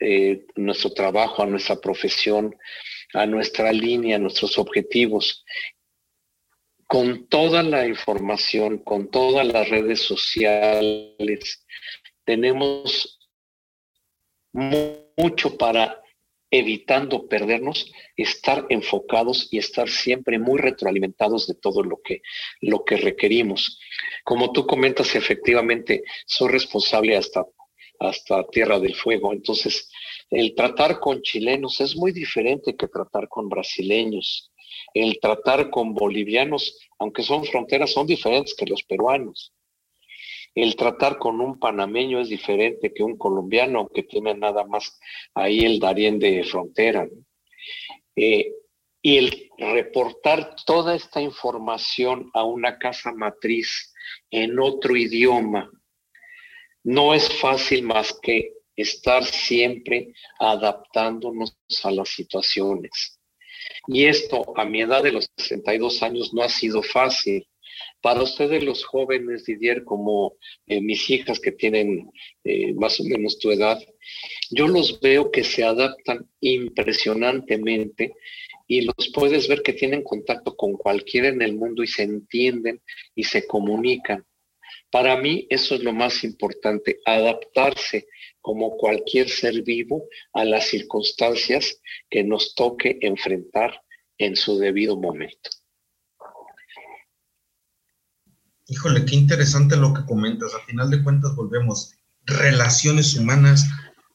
eh, 0.00 0.46
nuestro 0.56 0.90
trabajo, 0.92 1.42
a 1.42 1.46
nuestra 1.46 1.76
profesión, 1.76 2.56
a 3.12 3.26
nuestra 3.26 3.72
línea, 3.72 4.16
a 4.16 4.18
nuestros 4.18 4.58
objetivos. 4.58 5.44
Con 6.86 7.28
toda 7.28 7.62
la 7.62 7.86
información, 7.86 8.78
con 8.78 9.10
todas 9.10 9.46
las 9.46 9.68
redes 9.68 10.00
sociales, 10.00 11.64
tenemos 12.24 13.18
mucho 14.52 15.56
para 15.56 16.00
evitando 16.50 17.26
perdernos, 17.26 17.92
estar 18.16 18.64
enfocados 18.68 19.48
y 19.50 19.58
estar 19.58 19.88
siempre 19.88 20.38
muy 20.38 20.60
retroalimentados 20.60 21.48
de 21.48 21.54
todo 21.54 21.82
lo 21.82 22.00
que, 22.02 22.22
lo 22.60 22.84
que 22.84 22.96
requerimos. 22.96 23.80
Como 24.22 24.52
tú 24.52 24.64
comentas, 24.64 25.16
efectivamente, 25.16 26.04
soy 26.26 26.52
responsable 26.52 27.16
hasta 27.16 27.44
hasta 27.98 28.46
Tierra 28.48 28.78
del 28.78 28.94
Fuego. 28.94 29.32
Entonces, 29.32 29.90
el 30.30 30.54
tratar 30.54 31.00
con 31.00 31.22
chilenos 31.22 31.80
es 31.80 31.96
muy 31.96 32.12
diferente 32.12 32.76
que 32.76 32.88
tratar 32.88 33.28
con 33.28 33.48
brasileños. 33.48 34.52
El 34.92 35.18
tratar 35.20 35.70
con 35.70 35.94
bolivianos, 35.94 36.78
aunque 36.98 37.22
son 37.22 37.44
fronteras, 37.44 37.92
son 37.92 38.06
diferentes 38.06 38.54
que 38.54 38.66
los 38.66 38.82
peruanos. 38.82 39.52
El 40.54 40.76
tratar 40.76 41.18
con 41.18 41.40
un 41.40 41.58
panameño 41.58 42.20
es 42.20 42.28
diferente 42.28 42.92
que 42.94 43.02
un 43.02 43.18
colombiano, 43.18 43.80
aunque 43.80 44.04
tiene 44.04 44.34
nada 44.34 44.64
más 44.64 44.98
ahí 45.34 45.64
el 45.64 45.80
Darién 45.80 46.18
de 46.18 46.44
frontera. 46.44 47.08
Eh, 48.14 48.52
y 49.02 49.18
el 49.18 49.50
reportar 49.58 50.54
toda 50.64 50.94
esta 50.94 51.20
información 51.20 52.30
a 52.32 52.44
una 52.44 52.78
casa 52.78 53.12
matriz 53.12 53.92
en 54.30 54.58
otro 54.58 54.96
idioma, 54.96 55.70
no 56.84 57.14
es 57.14 57.28
fácil 57.40 57.82
más 57.82 58.18
que 58.22 58.52
estar 58.76 59.24
siempre 59.24 60.12
adaptándonos 60.38 61.56
a 61.82 61.90
las 61.90 62.10
situaciones. 62.10 63.18
Y 63.86 64.04
esto 64.04 64.56
a 64.56 64.64
mi 64.64 64.82
edad 64.82 65.02
de 65.02 65.12
los 65.12 65.28
62 65.36 66.02
años 66.02 66.32
no 66.34 66.42
ha 66.42 66.48
sido 66.48 66.82
fácil. 66.82 67.46
Para 68.00 68.22
ustedes 68.22 68.62
los 68.62 68.84
jóvenes, 68.84 69.44
Didier, 69.44 69.84
como 69.84 70.34
eh, 70.66 70.80
mis 70.80 71.08
hijas 71.10 71.40
que 71.40 71.52
tienen 71.52 72.10
eh, 72.44 72.74
más 72.74 73.00
o 73.00 73.04
menos 73.04 73.38
tu 73.38 73.50
edad, 73.50 73.78
yo 74.50 74.68
los 74.68 75.00
veo 75.00 75.30
que 75.30 75.42
se 75.42 75.64
adaptan 75.64 76.28
impresionantemente 76.40 78.12
y 78.66 78.82
los 78.82 79.10
puedes 79.12 79.48
ver 79.48 79.62
que 79.62 79.72
tienen 79.72 80.02
contacto 80.02 80.54
con 80.56 80.74
cualquiera 80.74 81.28
en 81.28 81.42
el 81.42 81.54
mundo 81.54 81.82
y 81.82 81.86
se 81.86 82.02
entienden 82.02 82.82
y 83.14 83.24
se 83.24 83.46
comunican. 83.46 84.24
Para 84.94 85.16
mí 85.16 85.48
eso 85.50 85.74
es 85.74 85.82
lo 85.82 85.92
más 85.92 86.22
importante, 86.22 87.00
adaptarse 87.04 88.06
como 88.40 88.76
cualquier 88.76 89.28
ser 89.28 89.64
vivo 89.64 90.04
a 90.32 90.44
las 90.44 90.68
circunstancias 90.68 91.80
que 92.08 92.22
nos 92.22 92.54
toque 92.54 93.00
enfrentar 93.00 93.82
en 94.18 94.36
su 94.36 94.56
debido 94.56 94.96
momento. 94.96 95.50
Híjole, 98.68 99.04
qué 99.04 99.16
interesante 99.16 99.76
lo 99.76 99.92
que 99.94 100.04
comentas. 100.04 100.54
A 100.54 100.64
final 100.64 100.88
de 100.90 101.02
cuentas 101.02 101.34
volvemos 101.34 101.96
relaciones 102.22 103.16
humanas, 103.16 103.68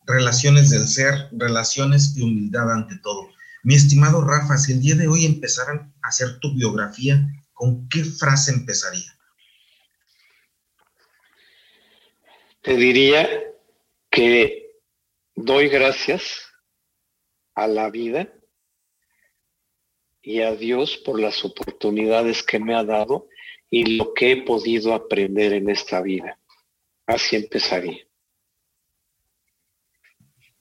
relaciones 0.07 0.69
del 0.69 0.87
ser, 0.87 1.27
relaciones 1.33 2.15
de 2.15 2.23
humildad 2.23 2.71
ante 2.71 2.97
todo. 2.99 3.27
Mi 3.63 3.75
estimado 3.75 4.23
Rafa, 4.23 4.57
si 4.57 4.71
el 4.71 4.79
día 4.79 4.95
de 4.95 5.09
hoy 5.09 5.25
empezaran 5.25 5.93
a 6.01 6.07
hacer 6.07 6.39
tu 6.39 6.55
biografía, 6.55 7.27
¿con 7.51 7.89
qué 7.89 8.05
frase 8.05 8.53
empezaría? 8.53 9.18
Te 12.61 12.75
diría 12.75 13.27
que 14.11 14.81
doy 15.35 15.69
gracias 15.69 16.41
a 17.55 17.67
la 17.67 17.89
vida 17.89 18.33
y 20.21 20.41
a 20.41 20.55
Dios 20.55 20.97
por 20.97 21.19
las 21.19 21.45
oportunidades 21.45 22.43
que 22.43 22.59
me 22.59 22.75
ha 22.75 22.83
dado 22.83 23.29
y 23.69 23.97
lo 23.97 24.13
que 24.13 24.31
he 24.31 24.43
podido 24.43 24.93
aprender 24.93 25.53
en 25.53 25.69
esta 25.69 26.01
vida. 26.01 26.37
Así 27.05 27.37
empezaría. 27.37 28.05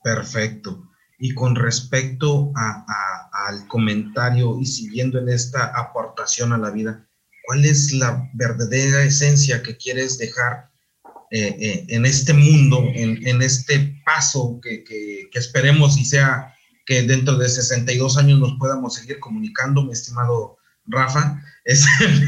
Perfecto. 0.01 0.89
Y 1.17 1.33
con 1.33 1.55
respecto 1.55 2.53
al 2.55 3.67
comentario 3.67 4.57
y 4.57 4.65
siguiendo 4.65 5.19
en 5.19 5.27
esta 5.27 5.77
aportación 5.77 6.53
a 6.53 6.57
la 6.57 6.71
vida, 6.71 7.09
¿cuál 7.45 7.65
es 7.65 7.91
la 7.91 8.29
verdadera 8.33 9.03
esencia 9.03 9.61
que 9.61 9.75
quieres 9.75 10.17
dejar 10.17 10.68
eh, 11.31 11.55
eh, 11.59 11.85
en 11.89 12.05
este 12.05 12.33
mundo, 12.33 12.83
en, 12.93 13.41
este 13.41 14.01
paso 14.03 14.59
que, 14.63 15.29
esperemos 15.33 15.97
y 15.97 16.05
sea 16.05 16.55
que 16.85 17.03
dentro 17.03 17.37
de 17.37 17.47
62 17.47 18.17
años 18.17 18.39
nos 18.39 18.53
podamos 18.53 18.95
seguir 18.95 19.19
comunicando, 19.19 19.83
mi 19.83 19.93
estimado 19.93 20.57
Rafa, 20.87 21.39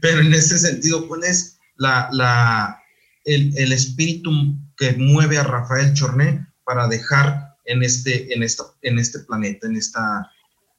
pero, 0.00 0.20
en 0.20 0.32
ese 0.32 0.56
sentido, 0.56 1.08
¿cuál 1.08 1.24
es 1.24 1.58
la, 1.76 2.80
el, 3.24 3.72
espíritu 3.72 4.30
que 4.76 4.92
mueve 4.92 5.38
a 5.38 5.42
Rafael 5.42 5.92
Chorné 5.94 6.46
para 6.62 6.86
dejar 6.86 7.56
en 7.64 7.82
este, 7.82 8.32
en 8.32 8.44
esta, 8.44 8.62
en 8.82 9.00
este 9.00 9.18
planeta, 9.20 9.66
en, 9.66 9.74
esta, 9.74 10.30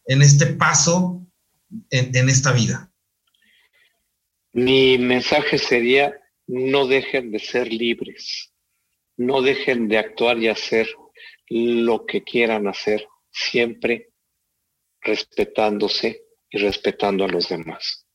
en 0.05 0.21
este 0.21 0.45
paso, 0.45 1.27
en 1.89 2.29
esta 2.29 2.53
vida? 2.53 2.89
Mi 4.53 4.97
mensaje 4.97 5.57
sería 5.57 6.13
no 6.49 6.87
dejen 6.87 7.31
de 7.31 7.37
ser 7.37 7.71
libres, 7.71 8.51
no 9.17 9.43
dejen 9.43 9.87
de 9.87 9.99
actuar 9.99 10.39
y 10.39 10.47
hacer 10.47 10.87
lo 11.47 12.07
que 12.07 12.23
quieran 12.23 12.67
hacer, 12.67 13.07
siempre 13.31 14.11
respetándose 15.01 16.23
y 16.49 16.57
respetando 16.57 17.25
a 17.25 17.27
los 17.27 17.49
demás. 17.49 18.07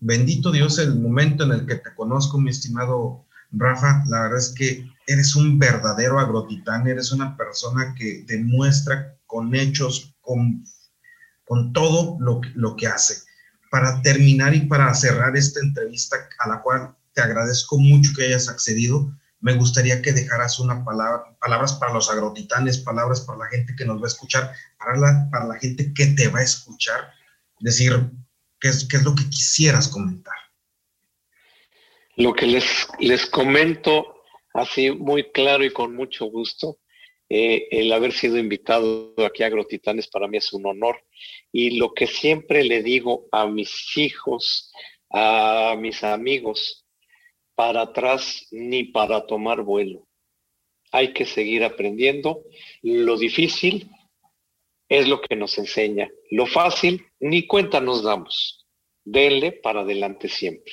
Bendito 0.00 0.50
Dios 0.50 0.80
el 0.80 0.96
momento 0.96 1.44
en 1.44 1.52
el 1.52 1.66
que 1.66 1.76
te 1.76 1.94
conozco, 1.94 2.38
mi 2.38 2.50
estimado 2.50 3.24
Rafa. 3.52 4.02
La 4.08 4.22
verdad 4.22 4.38
es 4.38 4.54
que 4.56 4.84
eres 5.06 5.36
un 5.36 5.56
verdadero 5.56 6.18
agrotitán, 6.18 6.88
eres 6.88 7.12
una 7.12 7.36
persona 7.36 7.94
que 7.96 8.24
demuestra 8.26 9.16
con 9.26 9.54
hechos, 9.54 10.16
con, 10.20 10.64
con 11.44 11.72
todo 11.72 12.16
lo, 12.18 12.40
lo 12.54 12.74
que 12.74 12.88
hace 12.88 13.25
para 13.76 14.00
terminar 14.00 14.54
y 14.54 14.60
para 14.60 14.94
cerrar 14.94 15.36
esta 15.36 15.60
entrevista 15.60 16.16
a 16.38 16.48
la 16.48 16.62
cual 16.62 16.96
te 17.12 17.20
agradezco 17.20 17.76
mucho 17.76 18.10
que 18.16 18.24
hayas 18.24 18.48
accedido, 18.48 19.12
me 19.40 19.52
gustaría 19.52 20.00
que 20.00 20.14
dejaras 20.14 20.58
una 20.58 20.82
palabra, 20.82 21.36
palabras 21.38 21.74
para 21.74 21.92
los 21.92 22.10
agrotitanes, 22.10 22.78
palabras 22.78 23.20
para 23.20 23.40
la 23.40 23.46
gente 23.48 23.76
que 23.76 23.84
nos 23.84 24.00
va 24.00 24.04
a 24.04 24.08
escuchar, 24.08 24.50
para 24.78 24.96
la, 24.96 25.28
para 25.30 25.44
la 25.44 25.58
gente 25.58 25.92
que 25.92 26.06
te 26.06 26.28
va 26.28 26.38
a 26.38 26.44
escuchar, 26.44 27.12
decir 27.60 27.92
qué 28.60 28.68
es, 28.68 28.88
qué 28.88 28.96
es 28.96 29.02
lo 29.02 29.14
que 29.14 29.28
quisieras 29.28 29.88
comentar. 29.88 30.36
Lo 32.16 32.32
que 32.32 32.46
les, 32.46 32.88
les 32.98 33.26
comento 33.26 34.22
así 34.54 34.90
muy 34.90 35.30
claro 35.32 35.66
y 35.66 35.70
con 35.70 35.94
mucho 35.94 36.24
gusto, 36.24 36.78
eh, 37.28 37.68
el 37.70 37.92
haber 37.92 38.12
sido 38.12 38.38
invitado 38.38 39.14
aquí 39.24 39.42
a 39.42 39.46
Agrotitanes 39.46 40.06
para 40.06 40.28
mí 40.28 40.36
es 40.36 40.52
un 40.52 40.66
honor. 40.66 41.02
Y 41.52 41.78
lo 41.78 41.92
que 41.92 42.06
siempre 42.06 42.64
le 42.64 42.82
digo 42.82 43.28
a 43.32 43.46
mis 43.46 43.96
hijos, 43.96 44.72
a 45.10 45.74
mis 45.78 46.04
amigos, 46.04 46.86
para 47.54 47.82
atrás 47.82 48.46
ni 48.50 48.84
para 48.84 49.26
tomar 49.26 49.62
vuelo. 49.62 50.06
Hay 50.92 51.12
que 51.12 51.26
seguir 51.26 51.64
aprendiendo. 51.64 52.44
Lo 52.82 53.16
difícil 53.16 53.90
es 54.88 55.08
lo 55.08 55.20
que 55.20 55.34
nos 55.34 55.58
enseña. 55.58 56.08
Lo 56.30 56.46
fácil, 56.46 57.04
ni 57.18 57.46
cuenta 57.46 57.80
nos 57.80 58.04
damos. 58.04 58.66
Denle 59.04 59.52
para 59.52 59.80
adelante 59.80 60.28
siempre. 60.28 60.72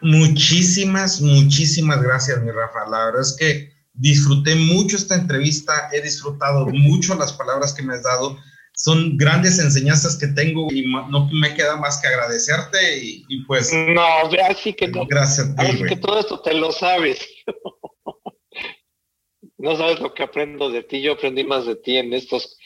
Muchísimas, 0.00 1.20
muchísimas 1.20 2.02
gracias, 2.02 2.42
mi 2.42 2.50
Rafa. 2.50 2.88
La 2.88 3.06
verdad 3.06 3.20
es 3.20 3.36
que 3.38 3.79
disfruté 4.00 4.54
mucho 4.54 4.96
esta 4.96 5.14
entrevista, 5.14 5.90
he 5.92 6.00
disfrutado 6.00 6.66
mucho 6.66 7.14
las 7.14 7.32
palabras 7.32 7.72
que 7.72 7.82
me 7.82 7.94
has 7.94 8.02
dado 8.02 8.38
son 8.72 9.18
grandes 9.18 9.58
enseñanzas 9.58 10.16
que 10.16 10.28
tengo 10.28 10.72
y 10.72 10.90
no 10.90 11.28
me 11.32 11.54
queda 11.54 11.76
más 11.76 12.00
que 12.00 12.08
agradecerte 12.08 12.78
y, 13.02 13.44
pues... 13.44 13.72
No, 13.74 14.02
así 14.48 14.72
que 14.72 14.88
no. 14.88 15.06
Gracias 15.06 15.52
a 15.58 15.66
ti, 15.66 15.82
que 15.86 15.96
todo 15.96 16.18
esto 16.18 16.40
te 16.40 16.54
lo 16.54 16.72
sabes. 16.72 17.18
no 19.58 19.76
sabes 19.76 20.00
lo 20.00 20.14
que 20.14 20.22
aprendo 20.22 20.70
de 20.70 20.82
ti, 20.82 21.02
yo 21.02 21.12
aprendí 21.12 21.44
más 21.44 21.66
de 21.66 21.76
ti 21.76 21.98
en 21.98 22.14
estos 22.14 22.56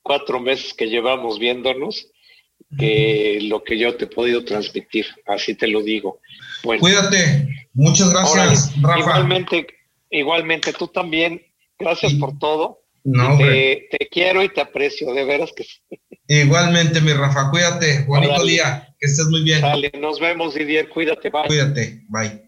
cuatro 0.00 0.40
meses 0.40 0.72
que 0.72 0.86
llevamos 0.86 1.38
viéndonos 1.38 2.06
que 2.78 3.38
lo 3.42 3.62
que 3.62 3.78
yo 3.78 3.94
te 3.96 4.04
he 4.04 4.08
podido 4.08 4.44
transmitir, 4.44 5.06
así 5.26 5.54
te 5.54 5.68
lo 5.68 5.82
digo. 5.82 6.20
Bueno, 6.64 6.80
Cuídate, 6.80 7.46
muchas 7.74 8.10
gracias, 8.10 8.72
Rafa. 8.80 9.00
Igualmente, 9.00 9.66
igualmente, 10.10 10.72
tú 10.72 10.88
también, 10.88 11.42
gracias 11.78 12.14
por 12.14 12.38
todo 12.38 12.82
no, 13.04 13.38
te, 13.38 13.88
quiero 14.10 14.42
y 14.42 14.52
te 14.52 14.60
aprecio, 14.60 15.12
de 15.14 15.24
veras 15.24 15.52
que 15.56 15.64
sí. 15.64 15.80
Igualmente, 16.26 17.00
mi 17.00 17.12
Rafa, 17.12 17.50
cuídate. 17.50 18.04
Bonito 18.06 18.44
día, 18.44 18.94
que 18.98 19.06
estés 19.06 19.26
muy 19.28 19.42
bien. 19.42 19.62
Dale, 19.62 19.90
nos 19.98 20.20
vemos, 20.20 20.54
Didier, 20.54 20.88
cuídate, 20.88 21.30
bye. 21.30 21.46
Cuídate, 21.46 22.04
bye. 22.08 22.47